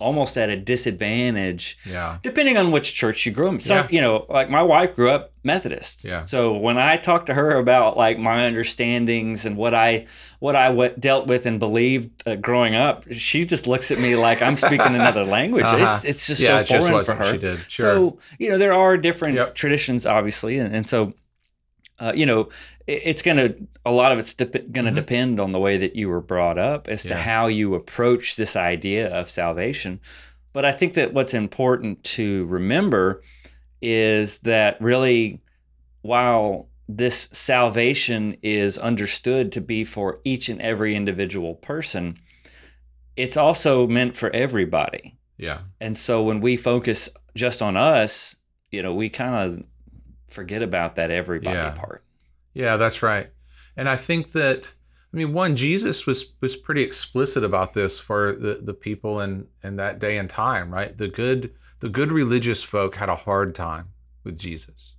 [0.01, 2.19] almost at a disadvantage Yeah.
[2.23, 3.61] depending on which church you grew up.
[3.61, 3.87] So Yeah.
[3.91, 6.05] you know, like my wife grew up Methodist.
[6.05, 6.25] Yeah.
[6.25, 10.07] So when I talk to her about like my understandings and what I
[10.41, 14.17] what I w- dealt with and believed uh, growing up, she just looks at me
[14.17, 15.65] like I'm speaking another language.
[15.65, 15.95] Uh-huh.
[15.97, 16.49] It's it's just yeah.
[16.49, 17.19] so it just foreign for wasn't.
[17.19, 17.33] her.
[17.33, 17.59] She did.
[17.69, 17.95] Sure.
[17.95, 19.55] So you know, there are different Yep.
[19.55, 21.15] traditions, obviously, and, and so.
[21.99, 22.49] Uh, you know,
[22.87, 23.55] it, it's gonna
[23.87, 24.95] a lot of it's dep- gonna Mhm.
[24.97, 28.57] depend on the way that you were brought up as to how you approach this
[28.57, 30.01] idea of salvation.
[30.53, 33.23] But I think that what's important to remember
[33.83, 35.41] is that really,
[36.03, 42.17] while this salvation is understood to be for each and every individual person,
[43.17, 45.17] it's also meant for everybody.
[45.39, 45.61] yeah.
[45.81, 48.37] And so when we focus just on us,
[48.71, 49.65] you know, we kind of
[50.35, 51.71] forget about that everybody Yeah.
[51.71, 52.03] part.
[52.53, 53.31] Yeah, that's right.
[53.77, 54.73] And I think that
[55.13, 59.47] I mean, one, Jesus was was pretty explicit about this for the, the people in,
[59.63, 60.97] in that day and time, right?
[60.97, 63.89] The good the good religious folk had a hard time
[64.25, 64.95] with Jesus.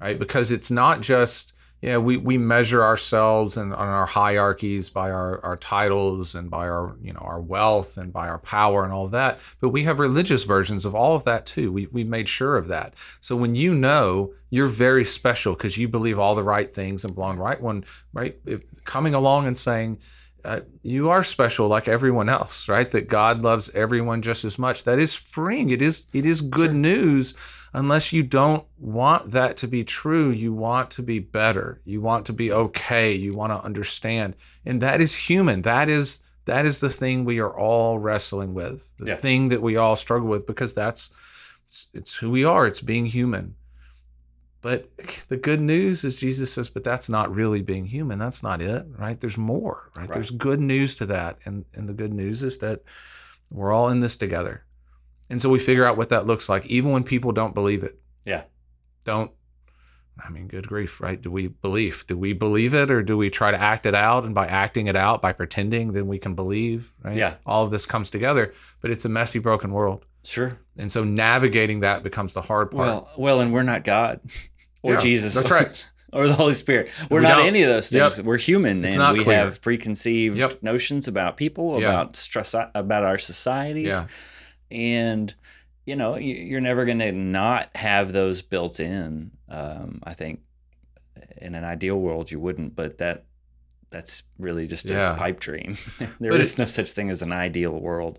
[0.00, 0.16] Right?
[0.18, 5.40] Because it's not just yeah, we, we measure ourselves and on our hierarchies by our,
[5.44, 9.06] our titles and by our you know our wealth and by our power and all
[9.08, 9.38] that.
[9.60, 11.70] But we have religious versions of all of that too.
[11.70, 12.94] We we made sure of that.
[13.20, 17.14] So when you know you're very special because you believe all the right things and
[17.14, 19.98] belong right one right if, coming along and saying
[20.44, 24.84] uh, you are special like everyone else right that god loves everyone just as much
[24.84, 26.74] that is freeing it is it is good Sure.
[26.74, 27.34] news
[27.72, 32.24] unless you don't want that to be true you want to be better you want
[32.26, 36.80] to be okay you want to understand and that is human that is that is
[36.80, 39.16] the thing we are all wrestling with the Yeah.
[39.16, 41.12] thing that we all struggle with because that's
[41.66, 43.54] it's, it's who we are it's being human
[44.60, 44.88] but
[45.28, 48.18] the good news is Jesus says, but that's not really being human.
[48.18, 49.18] That's not it, right?
[49.18, 50.02] There's more, right?
[50.02, 50.12] Right.
[50.12, 51.38] There's good news to that.
[51.44, 52.82] And, and the good news is that
[53.52, 54.64] we're all in this together.
[55.30, 57.98] And so we figure out what that looks like, even when people don't believe it.
[58.24, 58.44] Yeah.
[59.04, 59.30] Don't,
[60.24, 61.20] I mean, good grief, right?
[61.20, 62.04] Do we believe?
[62.06, 64.24] Do we believe it or do we try to act it out?
[64.24, 67.16] And by acting it out, by pretending, then we can believe, right?
[67.16, 67.34] Yeah.
[67.46, 70.04] All of this comes together, but it's a messy, broken world.
[70.24, 70.58] Sure.
[70.76, 72.86] And so navigating that becomes the hard part.
[72.88, 74.20] Well, well, and we're not God
[74.82, 75.34] or Yeah, Jesus.
[75.34, 75.86] that's right.
[76.10, 76.90] Or the Holy Spirit.
[77.10, 77.46] We're We not don't.
[77.48, 78.22] any of those things.
[78.22, 79.40] We're human, It's and we clear.
[79.44, 80.62] have preconceived Yep.
[80.62, 81.90] notions about people, Yeah.
[81.90, 84.06] about stress, about our societies, yeah.
[84.70, 85.34] And
[85.86, 89.30] you know, you- you're never going to not have those built in.
[89.48, 90.40] Um, I think
[91.38, 93.24] in an ideal world you wouldn't, but that
[93.90, 95.14] that's really just a Yeah.
[95.16, 95.78] pipe dream.
[96.20, 98.18] There is But no such thing as an ideal world.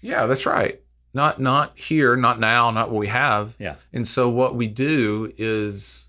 [0.00, 0.80] Yeah, that's right.
[1.12, 3.54] Not not here, not now, not what we have.
[3.58, 3.74] Yeah.
[3.92, 6.08] And so what we do is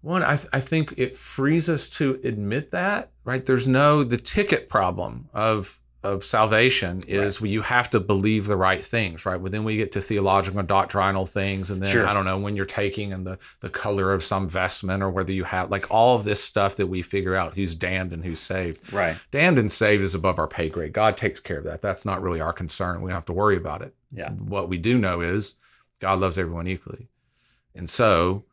[0.00, 3.44] one, I, th- I think it frees us to admit that, right?
[3.44, 5.80] There's no the ticket problem of
[6.12, 9.42] of salvation is you have to believe the right things, right?
[9.42, 12.06] But then we get to theological and doctrinal things, and then Sure.
[12.06, 15.32] I don't know when you're taking and the the color of some vestment or whether
[15.32, 18.40] you have like all of this stuff that we figure out who's damned and who's
[18.40, 19.16] saved Right.
[19.30, 20.92] damned and saved is above our pay grade.
[20.92, 21.82] God takes care of that.
[21.82, 23.02] That's not really our concern.
[23.02, 23.94] We don't have to worry about it.
[24.12, 24.30] Yeah.
[24.30, 25.54] What we do know is
[26.00, 27.08] God loves everyone equally.
[27.74, 28.44] And so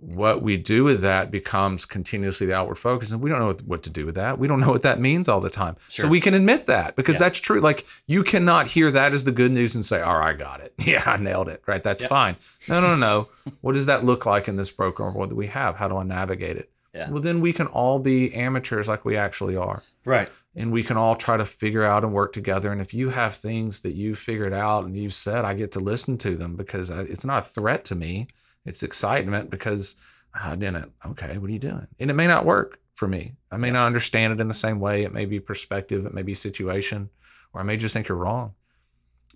[0.00, 3.10] what we do with that becomes continuously the outward focus.
[3.10, 4.38] And we don't know what- to do with that.
[4.38, 5.76] We don't know what that means all the time.
[5.88, 6.04] Sure.
[6.04, 7.26] So we can admit that because Yeah.
[7.26, 7.60] that's true.
[7.60, 10.60] Like you cannot hear that as the good news and say, all right, I got
[10.60, 10.72] it.
[10.86, 11.62] Yeah, I nailed it.
[11.66, 11.82] Right.
[11.82, 12.08] That's Yeah.
[12.08, 12.36] fine.
[12.68, 13.28] No, no, no.
[13.60, 15.76] what does that look like in this broken world that we have?
[15.76, 16.70] How do I navigate it?
[16.94, 17.08] Yeah.
[17.10, 20.28] Well, then we can all be amateurs like we actually are Right.
[20.56, 22.72] and we can all try to figure out and work together.
[22.72, 25.80] And if you have things that you figured out and you've said, I get to
[25.80, 28.26] listen to them because uh, it's not a threat to me.
[28.64, 29.96] It's excitement because
[30.34, 30.92] I didn't.
[31.06, 31.86] Okay, what are you doing?
[31.98, 33.34] And it may not work for me.
[33.50, 35.04] I may not understand it in the same way.
[35.04, 36.04] It may be perspective.
[36.06, 37.10] It may be situation,
[37.52, 38.54] or I may just think you're wrong.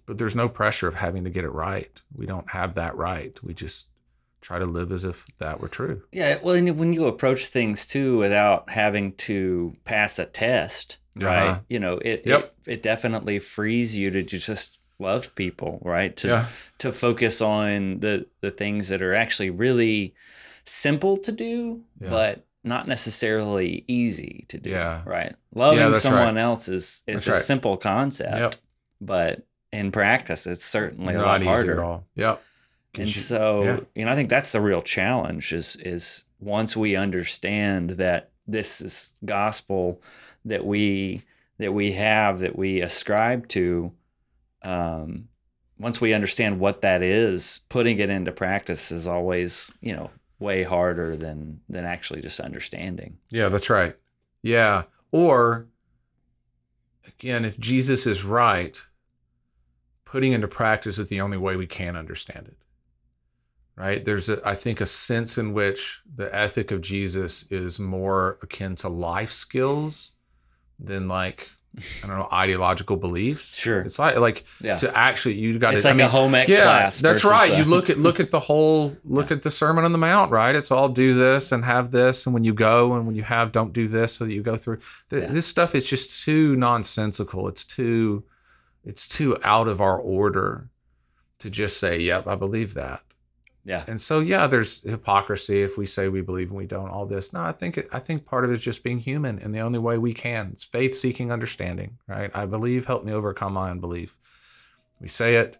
[0.06, 2.00] But there's no pressure of having to get it right.
[2.14, 3.38] We don't have that right.
[3.42, 3.88] We just
[4.42, 6.02] try to live as if that were true.
[6.12, 6.38] Yeah.
[6.42, 11.48] Well, and when you approach things too without having to pass a test, right?
[11.48, 11.60] Uh-huh.
[11.70, 12.54] You know, it, Yep.
[12.66, 16.16] it it definitely frees you to just love people, right?
[16.18, 16.46] To Yeah.
[16.78, 20.14] to focus on the the things that are actually really
[20.64, 22.10] simple to do, Yeah.
[22.10, 24.70] but not necessarily easy to do.
[24.70, 25.02] Yeah.
[25.04, 25.34] Right.
[25.54, 27.40] Loving that's someone else is is That's a right.
[27.42, 28.54] simple concept, Yep.
[29.00, 31.72] but in practice, it's certainly a Not lot easy harder.
[31.72, 32.06] at all.
[32.14, 32.42] Yep.
[32.96, 33.80] And you- so, yeah.
[33.96, 38.80] you know, I think that's the real challenge is is once we understand that this
[38.80, 40.00] is gospel
[40.44, 41.22] that we
[41.58, 43.92] that we have that we ascribe to
[44.64, 45.28] um
[45.78, 50.62] once we understand what that is, putting it into practice is always, you know, way
[50.62, 53.18] harder than than actually just understanding.
[53.30, 53.96] Yeah, that's right.
[54.42, 54.84] Yeah.
[55.10, 55.66] Or
[57.06, 58.80] again, if Jesus is right,
[60.04, 62.58] putting into practice is the only way we can understand it.
[63.76, 64.04] Right?
[64.04, 68.76] There's a, I think a sense in which the ethic of Jesus is more akin
[68.76, 70.12] to life skills
[70.78, 71.50] than like
[72.02, 73.56] I don't know ideological beliefs.
[73.58, 73.80] Sure.
[73.80, 74.76] It's like like Yeah.
[74.76, 77.00] to actually you got it's to like I mean, a home ec yeah, class.
[77.00, 77.50] that's right.
[77.52, 80.30] a- you look at look at the whole look at the Sermon on the Mount,
[80.30, 80.54] right?
[80.54, 83.50] It's all do this and have this, and when you go and when you have,
[83.50, 84.78] don't do this, so that you go through.
[85.10, 85.28] Th- Yeah.
[85.30, 87.48] This stuff is just too nonsensical.
[87.48, 88.22] It's too,
[88.84, 90.68] it's too out of our order
[91.40, 93.02] to just say, "Yep, I believe that."
[93.64, 93.84] Yeah.
[93.88, 96.90] And so, yeah, there's hypocrisy if we say we believe and we don't.
[96.90, 97.32] All this.
[97.32, 99.60] No, I think it, I think part of it is just being human, and the
[99.60, 101.98] only way we can is faith seeking understanding.
[102.06, 102.30] Right?
[102.34, 102.84] I believe.
[102.86, 104.18] Help me overcome my unbelief.
[105.00, 105.56] We say it.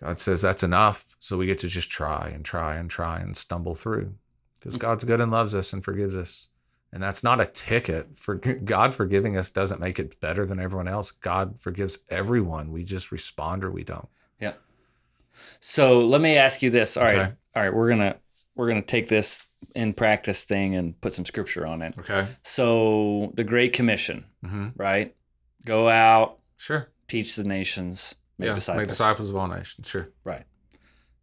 [0.00, 1.14] God says that's enough.
[1.20, 4.12] So we get to just try and try and try and stumble through,
[4.58, 4.80] because mm.
[4.80, 6.48] God's good and loves us and forgives us.
[6.92, 10.88] And that's not a ticket for God forgiving us doesn't make it better than everyone
[10.88, 11.10] else.
[11.10, 12.70] God forgives everyone.
[12.70, 14.08] We just respond or we don't.
[15.60, 16.96] So let me ask you this.
[16.96, 17.18] All right.
[17.18, 17.32] Okay.
[17.54, 18.16] All right, we're gonna
[18.54, 21.94] we're gonna take this in practice thing and put some scripture on it.
[21.98, 22.26] Okay.
[22.42, 24.68] So the Great Commission, Mm-hmm.
[24.76, 25.14] right?
[25.64, 26.88] Go out, Sure.
[27.08, 28.54] teach the nations, make yeah.
[28.54, 28.80] disciples.
[28.80, 29.86] Make disciples of all nations.
[29.88, 30.08] Sure.
[30.24, 30.44] Right.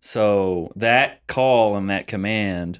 [0.01, 2.79] So that call and that command,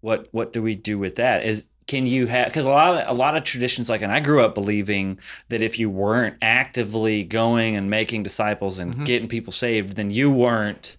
[0.00, 1.44] what what do we do with that?
[1.44, 4.20] Is can you have because a lot of a lot of traditions like and I
[4.20, 9.04] grew up believing that if you weren't actively going and making disciples and Mhm.
[9.06, 10.96] getting people saved, then you weren't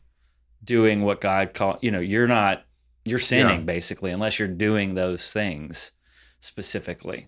[0.63, 1.77] doing what God called.
[1.81, 2.65] You know, you're not
[3.05, 3.63] you're sinning Yeah.
[3.65, 5.93] basically unless you're doing those things
[6.41, 7.27] specifically.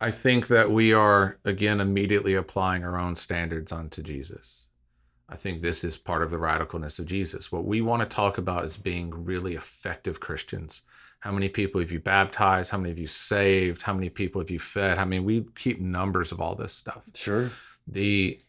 [0.00, 4.64] I think that we are again immediately applying our own standards onto Jesus.
[5.28, 7.50] I think this is part of the radicalness of Jesus.
[7.50, 10.82] What we want to talk about is being really effective Christians.
[11.26, 12.70] How many people have you baptized?
[12.70, 13.82] How many have you saved?
[13.82, 14.96] How many people have you fed?
[14.96, 17.02] I mean, we keep numbers of all this stuff.
[17.14, 17.50] Sure.
[17.88, 18.40] The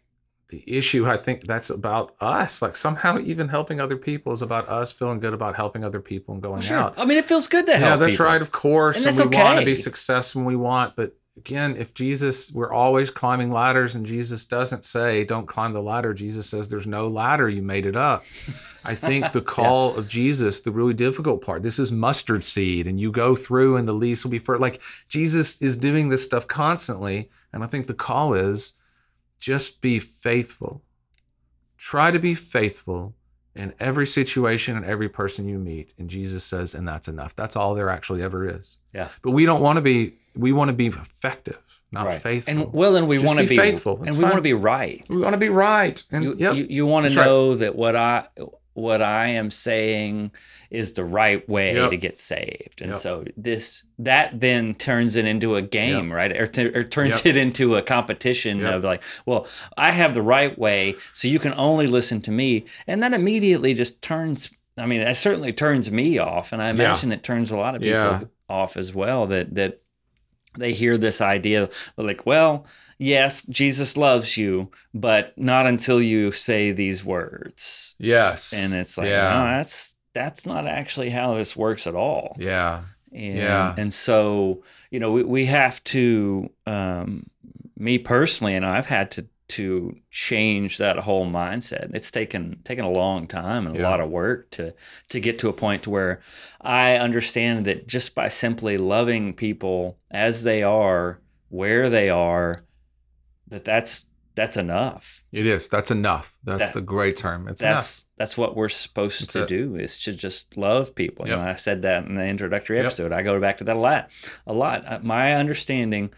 [0.49, 2.61] the issue I think that's about us.
[2.61, 6.35] Like somehow even helping other people is about us feeling good about helping other people
[6.35, 6.77] and going Sure.
[6.77, 6.93] out.
[6.99, 7.89] I mean, it feels good to help.
[7.89, 8.27] Yeah, that's people.
[8.27, 8.41] right.
[8.43, 10.41] Of course, And and, we want to be successful.
[10.41, 15.23] and We want, but again, if Jesus, we're always climbing ladders, and Jesus doesn't say,
[15.23, 17.47] "Don't climb the ladder." Jesus says, "There's no ladder.
[17.47, 18.23] You made it up."
[18.83, 22.99] I think the call of Jesus, the really difficult part, this is mustard seed, and
[22.99, 26.47] you go through, and the least will be for like Jesus is doing this stuff
[26.47, 28.73] constantly, and I think the call is
[29.39, 30.81] just be faithful.
[31.77, 33.13] Try to be faithful
[33.57, 35.93] in every situation and every person you meet.
[35.97, 37.35] And Jesus says, and that's enough.
[37.35, 38.77] That's all there actually ever is.
[38.93, 39.09] Yeah.
[39.23, 41.59] But we don't want to be, we want to be effective,
[41.91, 42.21] not right.
[42.21, 42.51] faithful.
[42.63, 43.97] And well, and we want to be be faithful.
[43.99, 45.03] and It's we want to be right.
[45.09, 46.01] we want to be right.
[46.11, 46.55] And You yep.
[46.55, 47.25] you, you want to That's right.
[47.25, 48.27] know that what I
[48.73, 50.31] what I am saying
[50.69, 51.89] is the right way Yep.
[51.89, 52.97] to get saved, and Yep.
[53.01, 56.31] so this that then turns it into a game, right?
[56.39, 57.25] Or, t- or turns Yep.
[57.25, 58.73] it into a competition Yep.
[58.75, 62.65] of like, well, I have the right way, so you can only listen to me,
[62.85, 64.51] and that immediately just turns.
[64.77, 67.81] I mean, it certainly turns me off, and I imagine it turns a lot of
[67.81, 68.19] people Yeah.
[68.47, 69.25] off as well.
[69.25, 69.81] That that
[70.57, 72.65] they hear this idea like, well,
[72.97, 77.95] yes, Jesus loves you, but not until you say these words.
[77.99, 78.53] yes.
[78.53, 79.29] And it's like, yeah.
[79.33, 82.35] no, that's that's not actually how this works at all.
[82.39, 82.81] yeah.
[83.13, 83.73] And, Yeah.
[83.77, 87.29] and so, you know, we, we have to, um,
[87.77, 91.93] me personally, and I've had to to change that whole mindset.
[91.93, 93.89] It's taken taken a long time and a Yeah.
[93.89, 94.73] lot of work to
[95.09, 96.19] to get to a point to where
[96.61, 102.65] I understand that just by simply loving people as they are, where they are,
[103.47, 105.23] that that's that's enough.
[105.31, 105.67] It is.
[105.67, 106.37] That's enough.
[106.43, 107.47] That's That- the great term.
[107.47, 107.75] It's enough.
[107.75, 109.47] that's that's what we're supposed That's to it.
[109.47, 111.25] do is to just love people.
[111.27, 112.85] You know, I said that in the introductory Yep.
[112.85, 113.11] episode.
[113.13, 114.11] I go back to that a lot.
[114.45, 114.83] A lot.
[114.85, 116.11] Uh, My understanding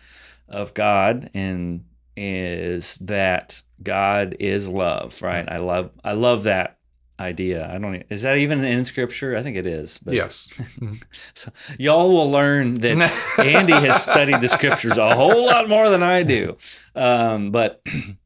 [0.49, 1.85] of God and
[2.19, 5.47] is that God is love, right?
[5.49, 6.77] I love I love that
[7.19, 7.69] idea.
[7.73, 9.35] I don't is that even in scripture?
[9.35, 9.99] I think it is.
[9.99, 10.49] But Yes.
[11.33, 16.03] so y'all will learn that Andy has studied the scriptures a whole lot more than
[16.03, 16.57] I do.
[16.95, 17.81] Um, but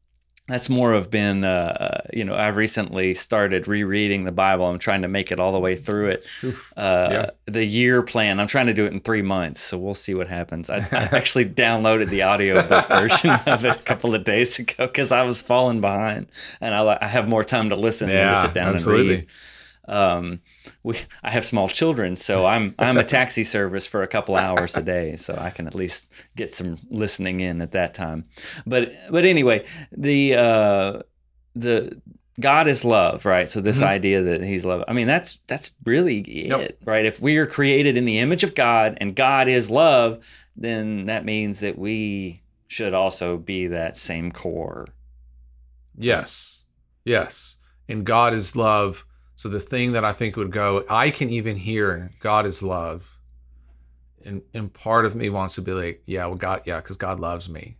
[0.46, 4.66] that's more of been, uh, you know, I've recently started rereading the Bible.
[4.66, 6.26] I'm trying to make it all the way through it.
[6.76, 7.30] Uh, Yeah.
[7.46, 9.60] The year plan, I'm trying to do it in three months.
[9.60, 10.68] So we'll see what happens.
[10.68, 15.12] I, I actually downloaded the audiobook version of it a couple of days ago because
[15.12, 16.26] I was falling behind
[16.60, 19.14] and I, I have more time to listen than to sit down absolutely.
[19.14, 19.28] and read
[19.86, 20.40] um
[20.82, 24.76] we i have small children so i'm i'm a taxi service for a couple hours
[24.76, 28.24] a day so i can at least get some listening in at that time
[28.66, 31.00] but but anyway the uh
[31.54, 32.00] the
[32.40, 33.86] god is love right so this Mhm.
[33.86, 36.78] idea that he's love i mean that's that's really it Yep.
[36.86, 40.24] right if we are created in the image of god and god is love
[40.56, 44.86] then that means that we should also be that same core
[45.96, 46.64] Yes.
[47.04, 47.58] Yes.
[47.88, 49.06] And God is love.
[49.44, 53.18] So the thing that I think would go, I can even hear God is love.
[54.24, 57.20] And and part of me wants to be like, yeah, well, God, yeah, because God
[57.20, 57.76] loves me.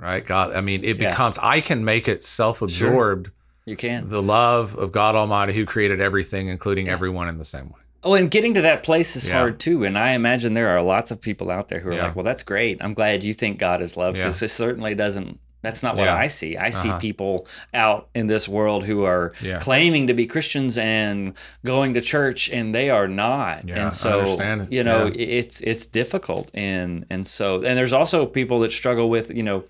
[0.00, 0.26] Right?
[0.26, 1.10] God, I mean, it Yeah.
[1.10, 3.32] becomes I can make it self-absorbed, Sure.
[3.64, 6.94] you can the love of God Almighty who created everything, including Yeah.
[6.94, 7.78] everyone in the same way.
[8.02, 9.34] Oh, and getting to that place is Yeah.
[9.38, 9.84] hard too.
[9.84, 12.04] And I imagine there are lots of people out there who are Yeah.
[12.06, 12.78] like, well, that's great.
[12.80, 15.38] I'm glad you think God is love because it certainly doesn't.
[15.62, 16.14] That's not what Yeah.
[16.16, 16.56] I see.
[16.56, 16.98] I see Uh-huh.
[16.98, 19.58] people out in this world who are Yeah.
[19.58, 21.34] claiming to be Christians and
[21.64, 23.66] going to church, and they are not.
[23.68, 24.72] Yeah, and so, it.
[24.72, 25.38] you know, Yeah.
[25.40, 26.50] it's it's difficult.
[26.54, 29.64] And and so, and there's also people that struggle with, you know,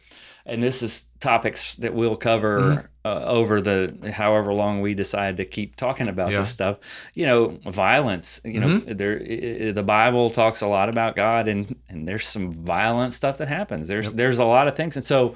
[0.45, 2.86] and this is topics that we'll cover Mm-hmm.
[3.05, 6.39] uh, over the however long we decide to keep talking about Yeah.
[6.41, 6.76] this stuff.
[7.14, 8.41] You know, violence.
[8.45, 8.97] You know, Mm-hmm.
[8.97, 13.12] there i- i- the Bible talks a lot about God, and and there's some violent
[13.14, 13.89] stuff that happens.
[13.89, 15.34] There's there's a lot of things, and so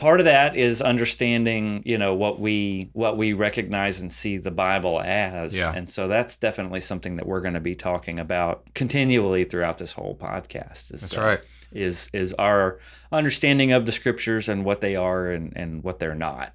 [0.00, 4.50] part of that is understanding you know what we what we recognize and see the
[4.50, 5.72] bible as Yeah.
[5.74, 9.92] and so that's definitely something that we're going to be talking about continually throughout this
[9.92, 11.40] whole podcast is, That's uh, right.
[11.72, 12.78] is is our
[13.12, 16.54] understanding of the scriptures and what they are and and what they're not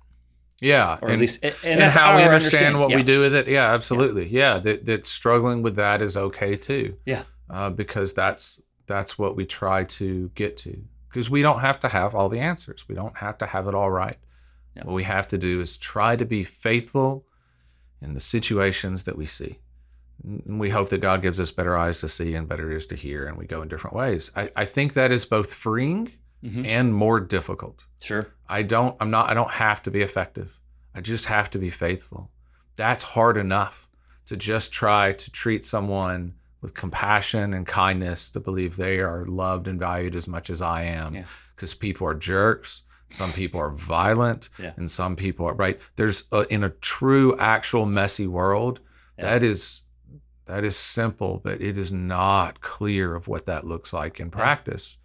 [0.61, 0.97] Yeah.
[1.01, 2.97] or at least and, and, that's how we understand what understanding.
[2.97, 3.47] we do with it.
[3.47, 4.27] Yeah, absolutely.
[4.27, 6.97] Yeah, That, that struggling with that is okay too.
[7.05, 7.23] Yeah.
[7.49, 10.83] uh, because that's that's what we try to get to.
[11.15, 12.89] Because we don't have to have all the answers.
[12.89, 14.17] We don't have to have it all right.
[14.75, 14.83] Yeah.
[14.83, 17.25] What we have to do is try to be faithful
[18.01, 19.59] in the situations that we see.
[20.25, 22.95] And we hope that God gives us better eyes to see and better ears to
[22.97, 24.29] hear, and we go in different ways.
[24.35, 26.11] I, I think that is both freeing
[26.43, 26.65] Mhm.
[26.67, 27.85] and more difficult.
[28.01, 30.59] sure I don't I'm not I don't have to be effective.
[30.93, 32.29] I just have to be faithful.
[32.75, 33.89] That's hard enough
[34.25, 36.33] to just try to treat someone
[36.65, 40.81] with compassion and kindness to believe they are loved and valued as much as I
[40.83, 41.13] am.
[41.13, 41.25] Yeah.
[41.57, 44.73] Cuz people are jerks, some people are violent, Yeah.
[44.75, 45.79] and some people are right.
[45.95, 48.79] There's a, in a true actual messy world
[49.19, 49.25] Yeah.
[49.25, 49.83] that is
[50.47, 54.97] that is simple, but it is not clear of what that looks like in practice.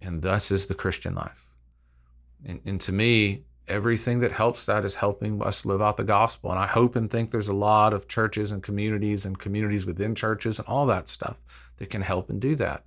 [0.00, 1.46] And thus is the Christian life.
[2.44, 6.50] And, and to me, everything that helps that is helping us live out the gospel.
[6.50, 10.14] And I hope and think there's a lot of churches and communities and communities within
[10.14, 11.36] churches and all that stuff
[11.76, 12.84] that can help and do that.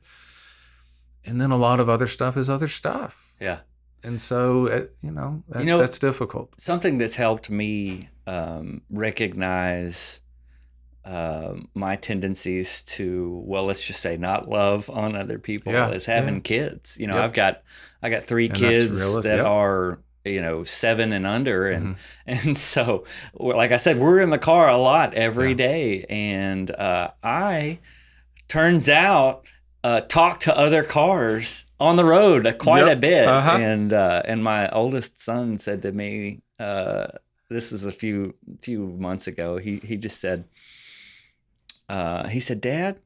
[1.25, 3.35] And then a lot of other stuff is other stuff.
[3.39, 3.59] yeah
[4.03, 6.53] and so uh, you know, that, You know- that's difficult.
[6.59, 10.21] something that's helped me um, recognize
[11.05, 16.05] um, my tendencies to well let's just say not love on other people Yeah, is
[16.05, 16.41] having yeah.
[16.41, 17.23] kids you know Yep.
[17.23, 17.61] i've got
[18.03, 19.45] i got three And kids that yep.
[19.45, 21.97] are you know seven and under and Mhm.
[22.47, 25.55] and so like i said we're in the car a lot every Yeah.
[25.55, 27.79] day, and uh, i
[28.47, 29.43] turns out
[29.83, 33.57] uh, talk to other cars on the road quite a bit Uh-huh.
[33.57, 37.07] and uh, and my oldest son said to me uh,
[37.49, 40.43] this was a few few months ago he he just said
[41.89, 42.97] uh, he said dad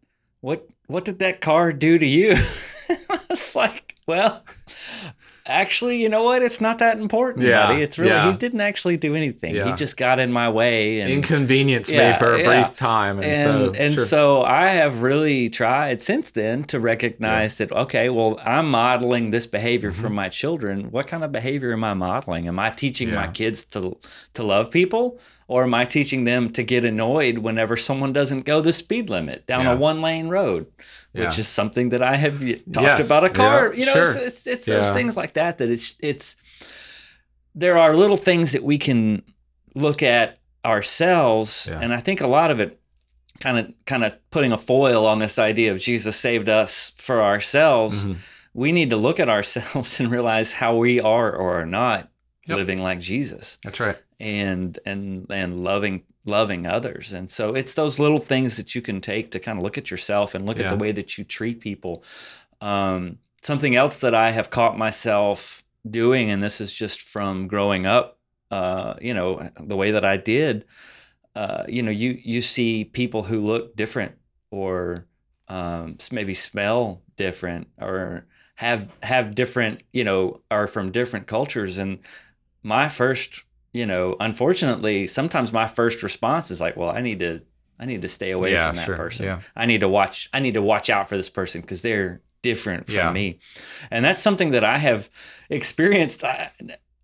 [0.42, 2.36] what what did that car do to you
[3.10, 4.44] i was like well
[5.48, 8.32] actually you know what it's not that important Yeah, buddy it's really yeah.
[8.32, 12.18] he didn't actually do anything he just got in my way and inconvenienced Yeah, me
[12.18, 12.64] for a yeah.
[12.64, 14.06] brief time, and, and so and sure.
[14.06, 19.46] so I have really tried since then to recognize that okay, well, I'm modeling this
[19.48, 20.02] behavior Mm-hmm.
[20.02, 20.90] from my children.
[20.92, 22.48] What kind of behavior am I modeling?
[22.48, 23.98] Am I teaching my kids to
[24.34, 28.62] to love people, or am I teaching them to get annoyed whenever someone doesn't go
[28.62, 29.74] the speed limit down Yeah.
[29.74, 30.66] a one lane road?
[31.16, 31.40] Which Yeah.
[31.40, 33.74] is something that I have talked Yes, about a car.
[33.74, 34.26] yeah, you know, it's, sure.
[34.28, 34.94] it's, it's those Yeah.
[34.94, 36.36] things like that that it's it's
[37.54, 39.22] there are little things that we can
[39.76, 42.80] look at ourselves and i think a lot of it
[43.40, 47.22] kind of kind of putting a foil on this idea of jesus saved us for
[47.22, 48.18] ourselves Mhm.
[48.54, 52.10] we need to look at ourselves and realize how we are or are not
[52.48, 52.58] Yep.
[52.58, 53.98] living like jesus that's right.
[54.20, 57.14] and and and loving loving others.
[57.14, 59.92] And so it's those little things that you can take to kind of look at
[59.92, 62.04] yourself and look at the way that you treat people.
[62.62, 67.86] Um, something else that i have caught myself doing and this is just from growing
[67.86, 68.18] up
[68.50, 70.66] uh, you know the way that i did
[71.36, 74.14] uh, you know you you see people who look different
[74.50, 75.06] or
[75.48, 81.78] um, maybe smell different or have have different you know are from different cultures.
[81.78, 82.00] And
[82.64, 83.44] my first
[83.80, 87.42] you know unfortunately sometimes my first response is like well i need to
[87.80, 89.26] i need to stay away Yeah, from that sure, person.
[89.26, 89.42] Yeah.
[89.56, 92.86] i need to watch i need to watch out for this person because they're different
[92.86, 93.12] from Yeah.
[93.12, 93.40] me.
[93.92, 95.10] And that's something that i have
[95.50, 96.48] experienced uh,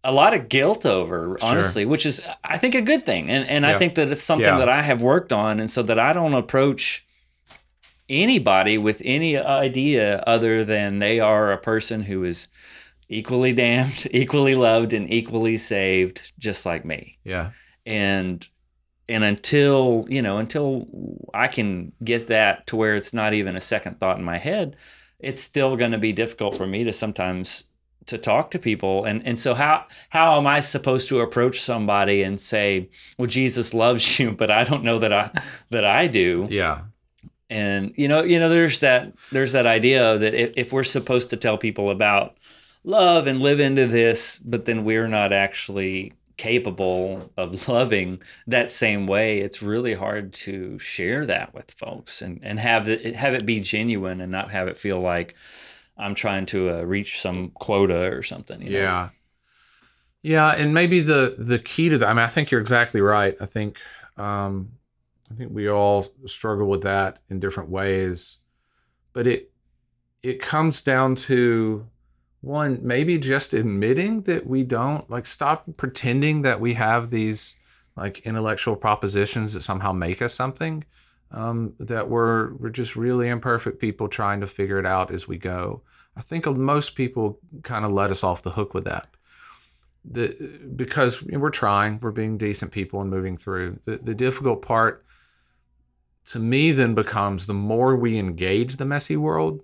[0.03, 1.49] a lot of guilt over Sure.
[1.49, 3.29] honestly which is i think a good thing.
[3.29, 5.59] And and i think that it's something that i have worked on.
[5.59, 7.05] And so that i don't approach
[8.09, 12.47] anybody with any idea other than they are a person who is
[13.11, 17.17] equally damned, equally loved, and equally saved, just like me.
[17.23, 17.51] Yeah.
[17.85, 18.47] And
[19.09, 20.87] and until you know, until
[21.33, 24.75] I can get that to where it's not even a second thought in my head,
[25.19, 27.65] it's still going to be difficult for me to sometimes
[28.07, 32.23] to talk to people and and so how how am i supposed to approach somebody
[32.23, 32.89] and say
[33.19, 35.29] well jesus loves you but i don't know that i
[35.69, 36.81] that i do Yeah.
[37.51, 41.29] and you know you know there's that there's that idea that if, if we're supposed
[41.29, 42.35] to tell people about
[42.83, 49.05] love and live into this but then we're not actually capable of loving that same
[49.05, 53.45] way it's really hard to share that with folks and and have it have it
[53.45, 55.35] be genuine and not have it feel like
[55.97, 58.79] i'm trying to uh, reach some quota or something you know?
[58.79, 59.09] Yeah.
[60.23, 62.07] Yeah, and maybe the the key to that.
[62.07, 63.35] I mean, I think you're exactly right.
[63.41, 63.79] I think
[64.17, 64.73] um,
[65.31, 68.39] I think we all struggle with that in different ways,
[69.13, 69.51] but it
[70.21, 71.87] it comes down to
[72.41, 77.57] one maybe just admitting that we don't like stop pretending that we have these
[77.95, 80.83] like intellectual propositions that somehow make us something
[81.31, 85.37] um, that we're we're just really imperfect people trying to figure it out as we
[85.37, 85.81] go.
[86.15, 89.07] I think most people kind of let us off the hook with that.
[90.03, 93.79] The because we're trying we're being decent people and moving through.
[93.83, 95.05] The, the difficult part
[96.25, 99.63] to me then becomes the more we engage the messy world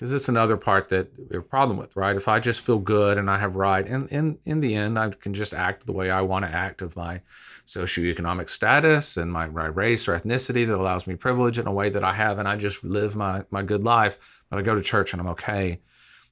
[0.00, 2.16] because it's another part that we have a problem with right?
[2.16, 5.10] If i just feel good and i have right and in in the end i
[5.10, 7.20] can just act the way i want to act of my
[7.66, 11.90] socioeconomic status and my, my race or ethnicity that allows me privilege in a way
[11.90, 14.82] that i have and i just live my my good life but i go to
[14.82, 15.80] church and i'm okay.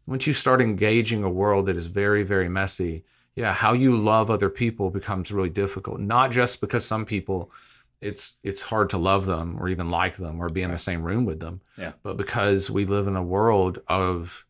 [0.07, 3.05] Once you start engaging a world that is very very messy
[3.37, 7.53] yeah how you love other people becomes really difficult not just because some people
[8.01, 11.03] it's it's hard to love them or even like them or be in the same
[11.03, 11.93] room with them Yeah.
[12.03, 14.47] but because we live in a world of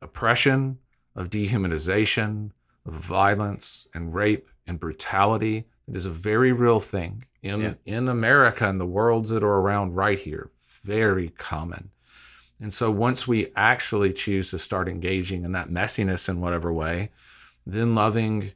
[0.00, 0.78] oppression
[1.14, 2.50] of dehumanization
[2.86, 7.74] of violence and rape and brutality it is a very real thing in Yeah.
[7.86, 10.50] in america and the worlds that are around right here
[10.82, 11.90] very common
[12.60, 17.10] and so once we actually choose to start engaging in that messiness in whatever way
[17.64, 18.50] then loving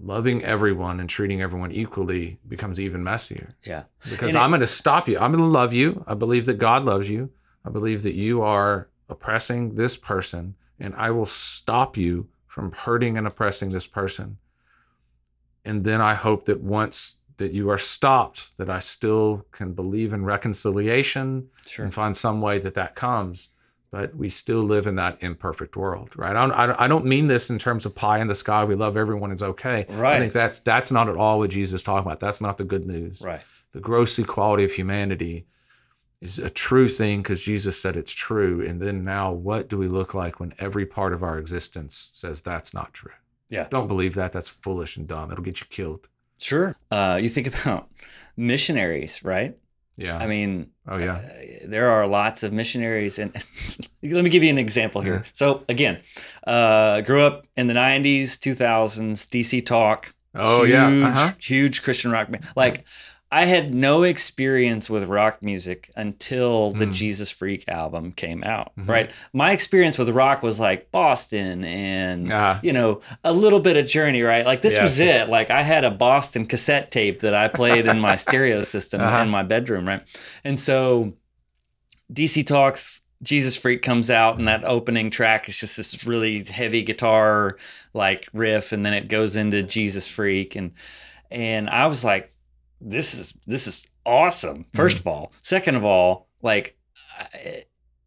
[0.00, 4.66] loving everyone and treating everyone equally becomes even messier yeah because And I'm going to
[4.66, 5.18] stop you.
[5.18, 6.04] I'm going to love you.
[6.06, 7.30] I believe that God loves you.
[7.64, 13.16] I believe that you are oppressing this person, and I will stop you from hurting
[13.18, 14.36] and oppressing this person.
[15.64, 20.12] And then I hope that once that you are stopped, that I still can believe
[20.12, 21.84] in reconciliation Sure.
[21.84, 23.48] and find some way that that comes.
[23.90, 26.34] But we still live in that imperfect world, right?
[26.36, 28.64] I don't, I don't- mean this in terms of pie in the sky.
[28.64, 29.86] We love everyone; it's okay.
[30.16, 32.20] I think that's that's not at all what Jesus is talking about.
[32.20, 33.22] That's not the good news.
[33.24, 33.40] Right.
[33.72, 35.46] The gross equality of humanity
[36.20, 38.64] is a true thing because Jesus said it's true.
[38.66, 42.40] And then now, what do we look like when every part of our existence says
[42.40, 43.12] that's not true?
[43.48, 43.68] Yeah.
[43.70, 44.32] Don't believe that.
[44.32, 45.30] That's foolish and dumb.
[45.30, 46.08] It'll get you killed.
[46.38, 46.74] Sure.
[46.90, 47.88] Uh, you think about
[48.36, 49.56] missionaries, right?
[49.96, 50.18] Yeah.
[50.18, 51.14] I mean, oh yeah.
[51.14, 53.34] uh, there are lots of missionaries, and
[54.02, 55.24] let me give you an example here.
[55.32, 56.00] So again,
[56.46, 60.14] uh, grew up in the '90s, 2000s, DC Talk.
[60.34, 61.08] Oh huge, yeah.
[61.08, 61.32] Uh-huh.
[61.40, 62.44] huge Christian rock band.
[62.54, 62.84] Like,
[63.32, 66.94] I had no experience with rock music until the Mm.
[66.94, 68.70] Jesus Freak album came out.
[68.78, 68.88] Mhm.
[68.88, 73.76] Right, my experience with rock was like Boston and Ah, you know, a little bit
[73.76, 74.46] of Journey, right?
[74.46, 74.84] Like this Yeah.
[74.84, 75.28] was it.
[75.28, 79.22] Like I had a Boston cassette tape that I played in my stereo system Uh-huh.
[79.22, 80.02] in my bedroom, right?
[80.44, 81.14] And so
[82.12, 86.82] DC Talks Jesus Freak comes out and that opening track is just this really heavy
[86.82, 87.56] guitar
[87.94, 90.72] like riff and then it goes into Jesus Freak and
[91.30, 92.28] and I was like
[92.80, 94.66] this is this is awesome.
[94.74, 96.76] 1st of all, second of all, like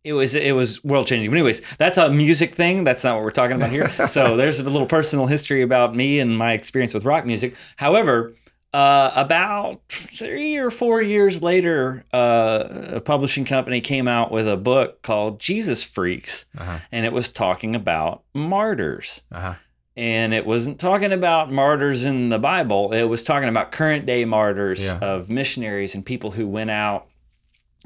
[0.04, 1.30] it was it was world changing.
[1.30, 2.84] But anyways, that's a music thing.
[2.84, 3.90] That's not what we're talking about here.
[4.08, 7.56] so there's a little personal history about me and my experience with rock music.
[7.76, 8.34] However,
[8.74, 14.58] uh, about three or four years later, uh, a publishing company came out with a
[14.58, 16.80] book called Jesus Freaks, uh-huh.
[16.92, 19.24] and it was talking about martyrs.
[19.32, 19.56] Uh-huh.
[20.00, 22.94] And it wasn't talking about martyrs in the Bible.
[22.94, 24.98] It was talking about current day martyrs Yeah.
[25.00, 27.08] of missionaries and people who went out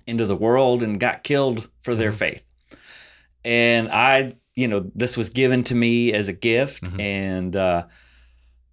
[0.06, 2.16] into the world and got killed for their Mhm.
[2.20, 2.46] faith.
[3.44, 6.84] And I, you know, this was given to me as a gift.
[6.84, 7.02] Mhm.
[7.02, 7.84] And uh,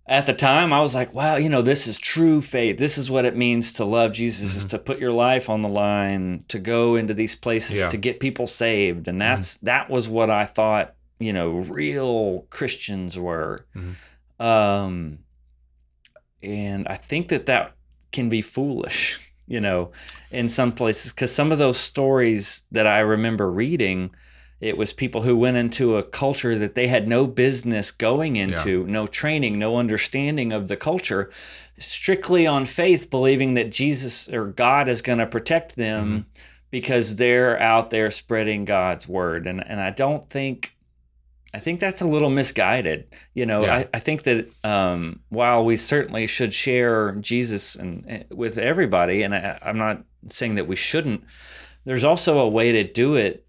[0.07, 2.76] at the time, I was like, wow, you know, this is true faith.
[2.76, 4.70] This is what it means to love Jesus, is Mhm.
[4.70, 7.88] to put your life on the line, to go into these places Yeah.
[7.88, 9.09] to get people saved.
[9.09, 13.66] And that's that was what I thought, you know, real Christians were.
[13.77, 13.95] Mhm.
[14.45, 15.18] Um,
[16.43, 17.75] and I think that that
[18.11, 19.93] can be foolish, you know,
[20.31, 24.11] in some places because some of those stories that I remember reading,
[24.61, 28.87] it was people who went into a culture that they had no business going into,
[28.87, 31.31] no training, no understanding of the culture,
[31.79, 36.27] strictly on faith, believing that Jesus or God is going to protect them
[36.71, 39.47] because they're out there spreading God's word.
[39.47, 40.77] And and I don't think
[41.53, 43.09] I think that's a little misguided.
[43.34, 43.76] You know, Yeah.
[43.76, 49.22] I, I think that um, while we certainly should share Jesus and, and with everybody,
[49.22, 51.24] and I, I'm not saying that we shouldn't,
[51.84, 53.46] there's also a way to do it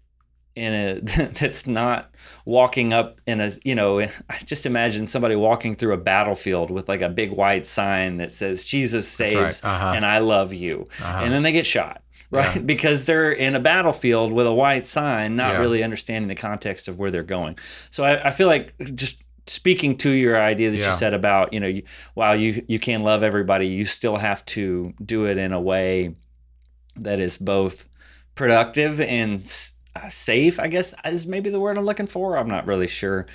[0.54, 1.00] in a
[1.40, 2.10] that's not
[2.44, 6.90] walking up in a you know I just imagine somebody walking through a battlefield with
[6.90, 9.64] like a big white sign that says Jesus saves right.
[9.64, 9.92] Uh-huh.
[9.96, 11.22] and I love you Uh-huh.
[11.24, 12.02] and then they get shot
[12.32, 12.62] right Yeah.
[12.74, 15.60] because they're in a battlefield with a white sign not Yeah.
[15.60, 17.56] really understanding the context of where they're going
[17.90, 20.90] so I, I feel like just speaking to your idea that Yeah.
[20.90, 21.82] you said about you know you,
[22.14, 26.14] while you you can love everybody you still have to do it in a way
[26.96, 27.88] that is both
[28.34, 29.34] productive and
[29.96, 33.26] uh, safe i guess is maybe the word i'm looking for i'm not really sure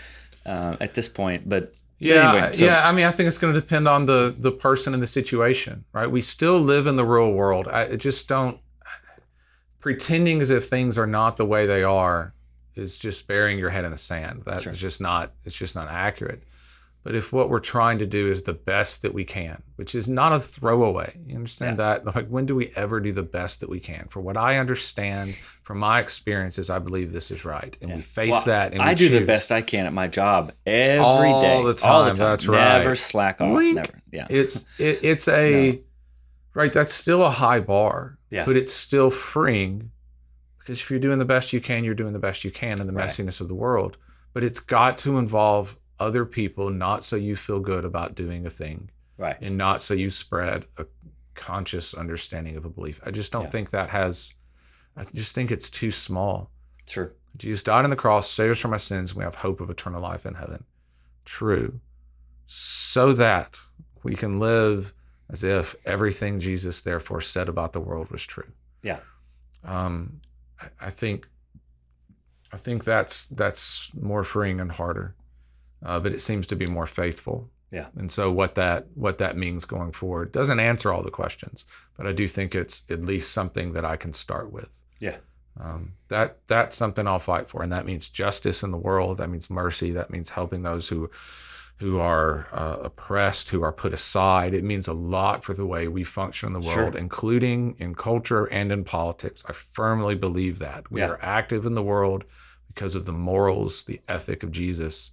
[0.46, 2.88] uh, at this point but Yeah, anyway, so- yeah.
[2.88, 5.84] I mean, I think it's going to depend on the the person and the situation,
[5.98, 6.10] right?
[6.10, 7.68] We still live in the real world.
[7.68, 8.60] I I just don't
[9.80, 12.34] pretending as if things are not the way they are
[12.76, 14.44] is just burying your head in the sand.
[14.46, 14.72] That's Sure.
[14.74, 15.34] just not.
[15.46, 16.44] It's just not accurate.
[17.04, 20.10] But if what we're trying to do is the best that we can, which is
[20.10, 22.06] not a throwaway, you understand that?
[22.06, 24.08] Like, when do we ever do the best that we can?
[24.10, 28.32] For what I understand from my experiences, I believe this is right, and we face
[28.32, 28.74] Well, that.
[28.74, 32.16] And I do the best I can at my job every All day, the time,
[32.16, 32.80] that's right.
[32.80, 33.54] Never slack off.
[33.56, 33.76] Wink.
[33.78, 34.02] Never.
[34.12, 34.28] Yeah.
[34.30, 35.80] it's it, it's a
[36.58, 38.46] right that's still a high bar Yeah.
[38.46, 39.92] but it's still freeing
[40.60, 42.88] because if you're doing the best you can you're doing the best you can in
[42.88, 43.08] the Right.
[43.10, 43.98] messiness of the world
[44.34, 48.50] but it's got to involve other people not so you feel good about doing a
[48.50, 49.38] thing Right.
[49.42, 50.86] and not so you spread a
[51.36, 53.50] conscious understanding of a belief i just don't Yeah.
[53.50, 54.34] think that has
[54.96, 56.52] i just think it's too small
[56.88, 57.12] Sure.
[57.36, 59.70] Jesus died on the cross, saved us from our sins, and we have hope of
[59.70, 60.64] eternal life in heaven.
[61.26, 61.80] True.
[62.48, 63.60] So that
[64.04, 64.94] we can live
[65.30, 68.52] as if everything Jesus therefore said about the world was true.
[68.82, 69.00] Yeah.
[69.64, 70.22] Um,
[70.62, 71.28] I, I think
[72.52, 75.16] I think that's that's more freeing and harder.
[75.86, 77.50] Uh, but it seems to be more faithful.
[77.72, 77.88] Yeah.
[77.98, 81.66] And so what that what that means going forward doesn't answer all the questions,
[81.98, 84.82] but I do think it's at least something that I can start with.
[85.00, 85.18] Yeah.
[85.60, 89.18] Um, that that's something I'll fight for, and that means justice in the world.
[89.18, 89.92] That means mercy.
[89.92, 91.10] That means helping those who
[91.80, 94.54] who are uh, oppressed, who are put aside.
[94.54, 96.98] It means a lot for the way we function in the world, Sure.
[96.98, 99.44] including in culture and in politics.
[99.48, 101.10] I firmly believe that we Yeah.
[101.10, 102.24] are active in the world
[102.68, 105.12] because of the morals, the ethic of Jesus.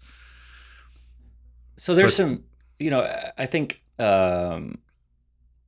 [1.77, 2.45] So there's But- some,
[2.79, 3.03] you know,
[3.37, 4.79] I- think um,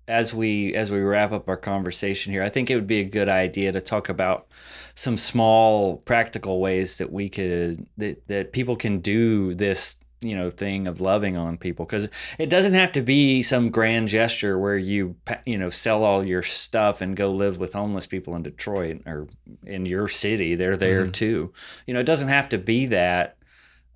[0.08, 3.04] as we as we wrap up our conversation here, I think it would be a
[3.04, 4.46] good idea to talk about
[4.94, 10.50] some small practical ways that we could that that people can do this you know
[10.50, 12.08] thing of loving on people because
[12.38, 15.14] it doesn't have to be some grand gesture where you
[15.44, 19.26] you know sell all your stuff and go live with homeless people in Detroit or
[19.66, 21.12] in your city they're there Mhm.
[21.12, 21.52] too
[21.86, 23.36] you know it doesn't have to be that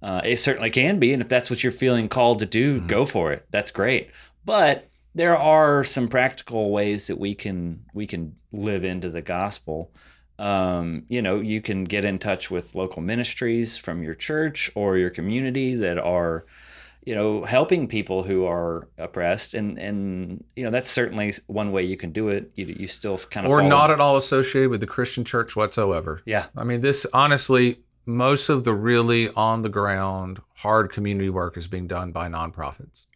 [0.02, 2.86] uh, it certainly can be, and if that's what you're feeling called to do, Mhm.
[2.86, 3.44] go for it.
[3.50, 4.08] That's great.
[4.46, 9.90] But there are some practical ways that we can we can live into the gospel.
[10.40, 14.96] Um, you know, you can get in touch with local ministries from your church or
[14.96, 16.46] your community that are,
[17.04, 21.82] you know, helping people who are oppressed, and and you know that's certainly one way
[21.84, 22.50] you can do it.
[22.54, 25.54] You you still kind of or follow- not at all associated with the Christian church
[25.56, 26.22] whatsoever.
[26.24, 31.56] Yeah, I mean, this honestly, most of the really on the ground hard community work
[31.56, 33.06] is being done by nonprofits.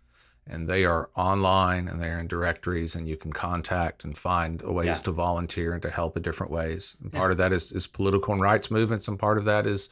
[0.46, 4.86] And they are online and they're in directories, and you can contact and find ways
[4.86, 4.94] Yeah.
[5.04, 6.96] to volunteer and to help in different ways.
[7.02, 7.18] And Yeah.
[7.20, 9.88] part of that is, is political and rights movements, and part of that is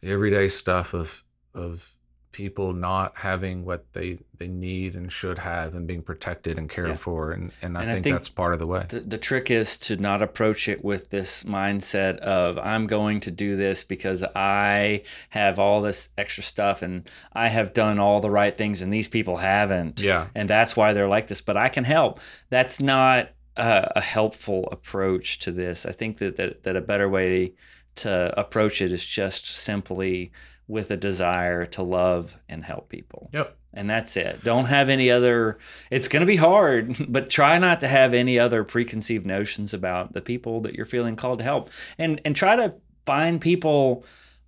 [0.00, 1.22] the everyday stuff of
[1.54, 1.93] of
[2.34, 6.88] people not having what they they need and should have and being protected and cared
[6.88, 6.96] Yeah.
[6.96, 7.30] for.
[7.30, 8.84] And, and I, And I think, think that's part of the way.
[8.88, 13.30] the, the trick is to not approach it with this mindset of i'm going to
[13.30, 18.30] do this because i have all this extra stuff and i have done all the
[18.30, 20.26] right things and these people haven't Yeah.
[20.34, 22.18] and that's why they're like this but i can help
[22.50, 27.08] that's not a, a helpful approach to this i think that, that that a better
[27.08, 27.52] way
[27.94, 30.32] to approach it is just simply
[30.68, 33.56] with a desire to love and help people Yep.
[33.74, 34.42] and that's it.
[34.44, 35.58] Don't have any other.
[35.90, 40.12] It's going to be hard, but try not to have any other preconceived notions about
[40.14, 44.04] the people that you're feeling called to help, and and try to find people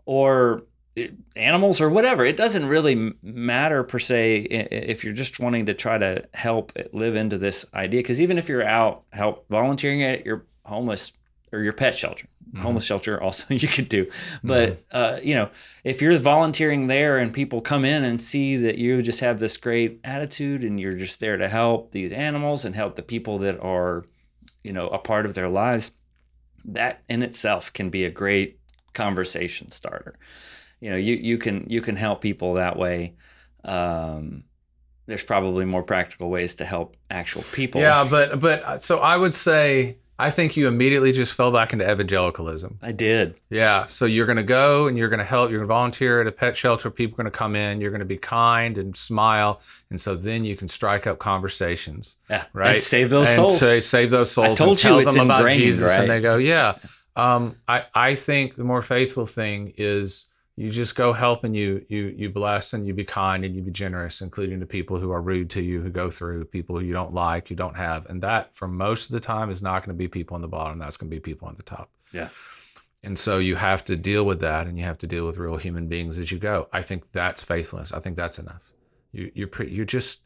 [0.06, 0.62] or
[0.96, 2.24] eh, animals or whatever.
[2.24, 4.36] It doesn't really matter per se
[4.70, 8.00] if you're just wanting to try to help live into this idea.
[8.00, 11.12] Because even if you're out help volunteering at your homeless
[11.52, 12.26] or your pet shelter,
[12.56, 12.62] Mhm.
[12.62, 14.10] homeless shelter also you could do,
[14.42, 15.50] but uh, you know
[15.84, 19.56] if you're volunteering there and people come in and see that you just have this
[19.56, 23.58] great attitude and you're just there to help these animals and help the people that
[23.60, 24.04] are
[24.62, 25.92] you know a part of their lives
[26.64, 28.58] that in itself can be a great
[28.92, 30.18] conversation starter.
[30.80, 33.14] You know you you can you can help people that way.
[33.64, 34.44] Um,
[35.06, 37.80] there's probably more practical ways to help actual people.
[37.80, 41.72] Yeah, but but uh, so I would say I think you immediately just fell back
[41.74, 42.78] into evangelicalism.
[42.80, 45.50] i did Yeah, so you're going to go and you're going to help.
[45.50, 46.90] You're going to volunteer at a pet shelter.
[46.90, 47.80] People are going to come in.
[47.80, 49.60] You're going to be kind and smile,
[49.90, 52.74] and so then you can strike up conversations, yeah Right.
[52.76, 54.58] and save those and souls say save those souls.
[54.58, 56.00] told and you tell it's them about Jesus, right?
[56.00, 56.78] and they go, yeah.
[57.14, 60.26] Um, I I think the more faithful thing is
[60.56, 63.62] you just go help and you you you bless and you be kind and you
[63.62, 66.84] be generous, including the people who are rude to you, who go through people who
[66.84, 69.84] you don't like, you don't have, and that for most of the time is not
[69.84, 70.78] going to be people on the bottom.
[70.78, 71.90] That's going to be people on the top.
[72.12, 72.30] Yeah.
[73.02, 75.56] And so you have to deal with that, and you have to deal with real
[75.56, 76.68] human beings as you go.
[76.72, 77.92] I think that's faithfulness.
[77.92, 78.72] I think that's enough.
[79.12, 80.22] You you're pre- you're just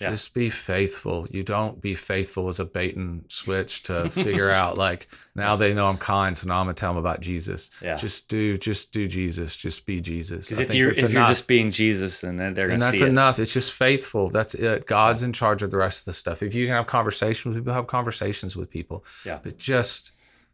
[0.00, 0.10] Yeah.
[0.10, 1.28] just be faithful.
[1.30, 5.74] You don't be faithful as a bait and switch to figure out like now they
[5.74, 7.70] know I'm kind, so now I'm gonna tell them about Jesus.
[7.80, 7.96] Yeah.
[7.96, 9.56] Just do just do Jesus.
[9.56, 10.46] Just be Jesus.
[10.46, 13.08] because if you're if you're just being jesus and then they're and that's see it
[13.08, 13.38] enough.
[13.38, 14.28] It's just faithful.
[14.28, 14.86] That's it.
[14.86, 16.42] God's in charge of the rest of the stuff.
[16.42, 19.04] If you can have conversations with people, have conversations with people.
[19.24, 19.38] Yeah.
[19.42, 20.12] But just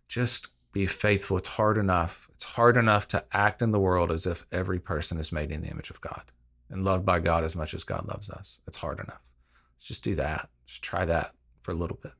[0.08, 1.36] just be faithful.
[1.38, 2.28] It's hard enough.
[2.34, 5.62] It's hard enough to act in the world as if every person is made in
[5.62, 6.22] the image of God
[6.70, 8.60] and loved by God as much as God loves us.
[8.66, 9.20] It's hard enough.
[9.78, 10.48] Let's just do that.
[10.66, 11.30] Just try that
[11.62, 12.12] for a little bit.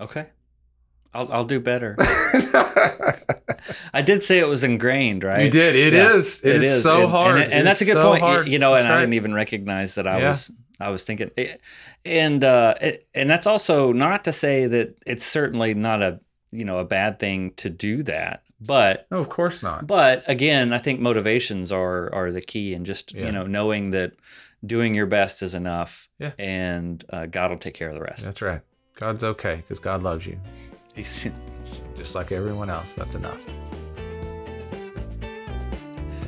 [0.00, 0.26] okay
[1.14, 1.96] I'll, I'll do better
[3.94, 5.74] i did say it was ingrained right You did.
[5.74, 6.44] It Yeah, is.
[6.44, 7.34] it is, so and, hard.
[7.40, 8.48] and, and It that's a good so point hard.
[8.48, 10.28] you know That's and i didn't even recognize that i Yeah.
[10.28, 11.30] was i was thinking
[12.04, 12.74] and uh
[13.14, 16.20] and that's also not to say that it's certainly not a
[16.50, 19.86] you know a bad thing to do that but No, of course not.
[19.86, 23.26] but again i think motivations are are the key and just Yeah.
[23.26, 24.12] you know knowing that
[24.64, 26.32] doing your best is enough Yeah.
[26.38, 28.60] and uh, god will take care of the rest That's right.
[28.94, 30.38] God's okay because God loves you
[30.94, 31.28] He's-
[31.96, 32.92] just like everyone else.
[32.94, 33.40] That's enough.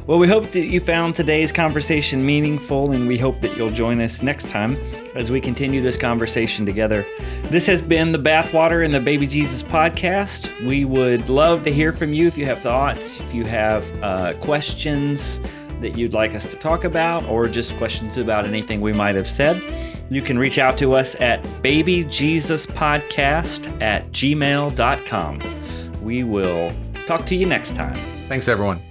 [0.07, 4.01] Well, we hope that you found today's conversation meaningful, and we hope that you'll join
[4.01, 4.75] us next time
[5.15, 7.05] as we continue this conversation together.
[7.45, 10.51] This has been the Bathwater and the Baby Jesus podcast.
[10.67, 14.33] We would love to hear from you if you have thoughts, if you have uh,
[14.41, 15.41] questions
[15.81, 19.29] that you'd like us to talk about, or just questions about anything we might have
[19.29, 19.63] said.
[20.11, 25.43] You can reach out to us at babyjesuspodcast at gmail.com.
[26.03, 26.73] We will
[27.07, 27.97] talk to you next time.
[28.29, 28.88] Thanks, everyone.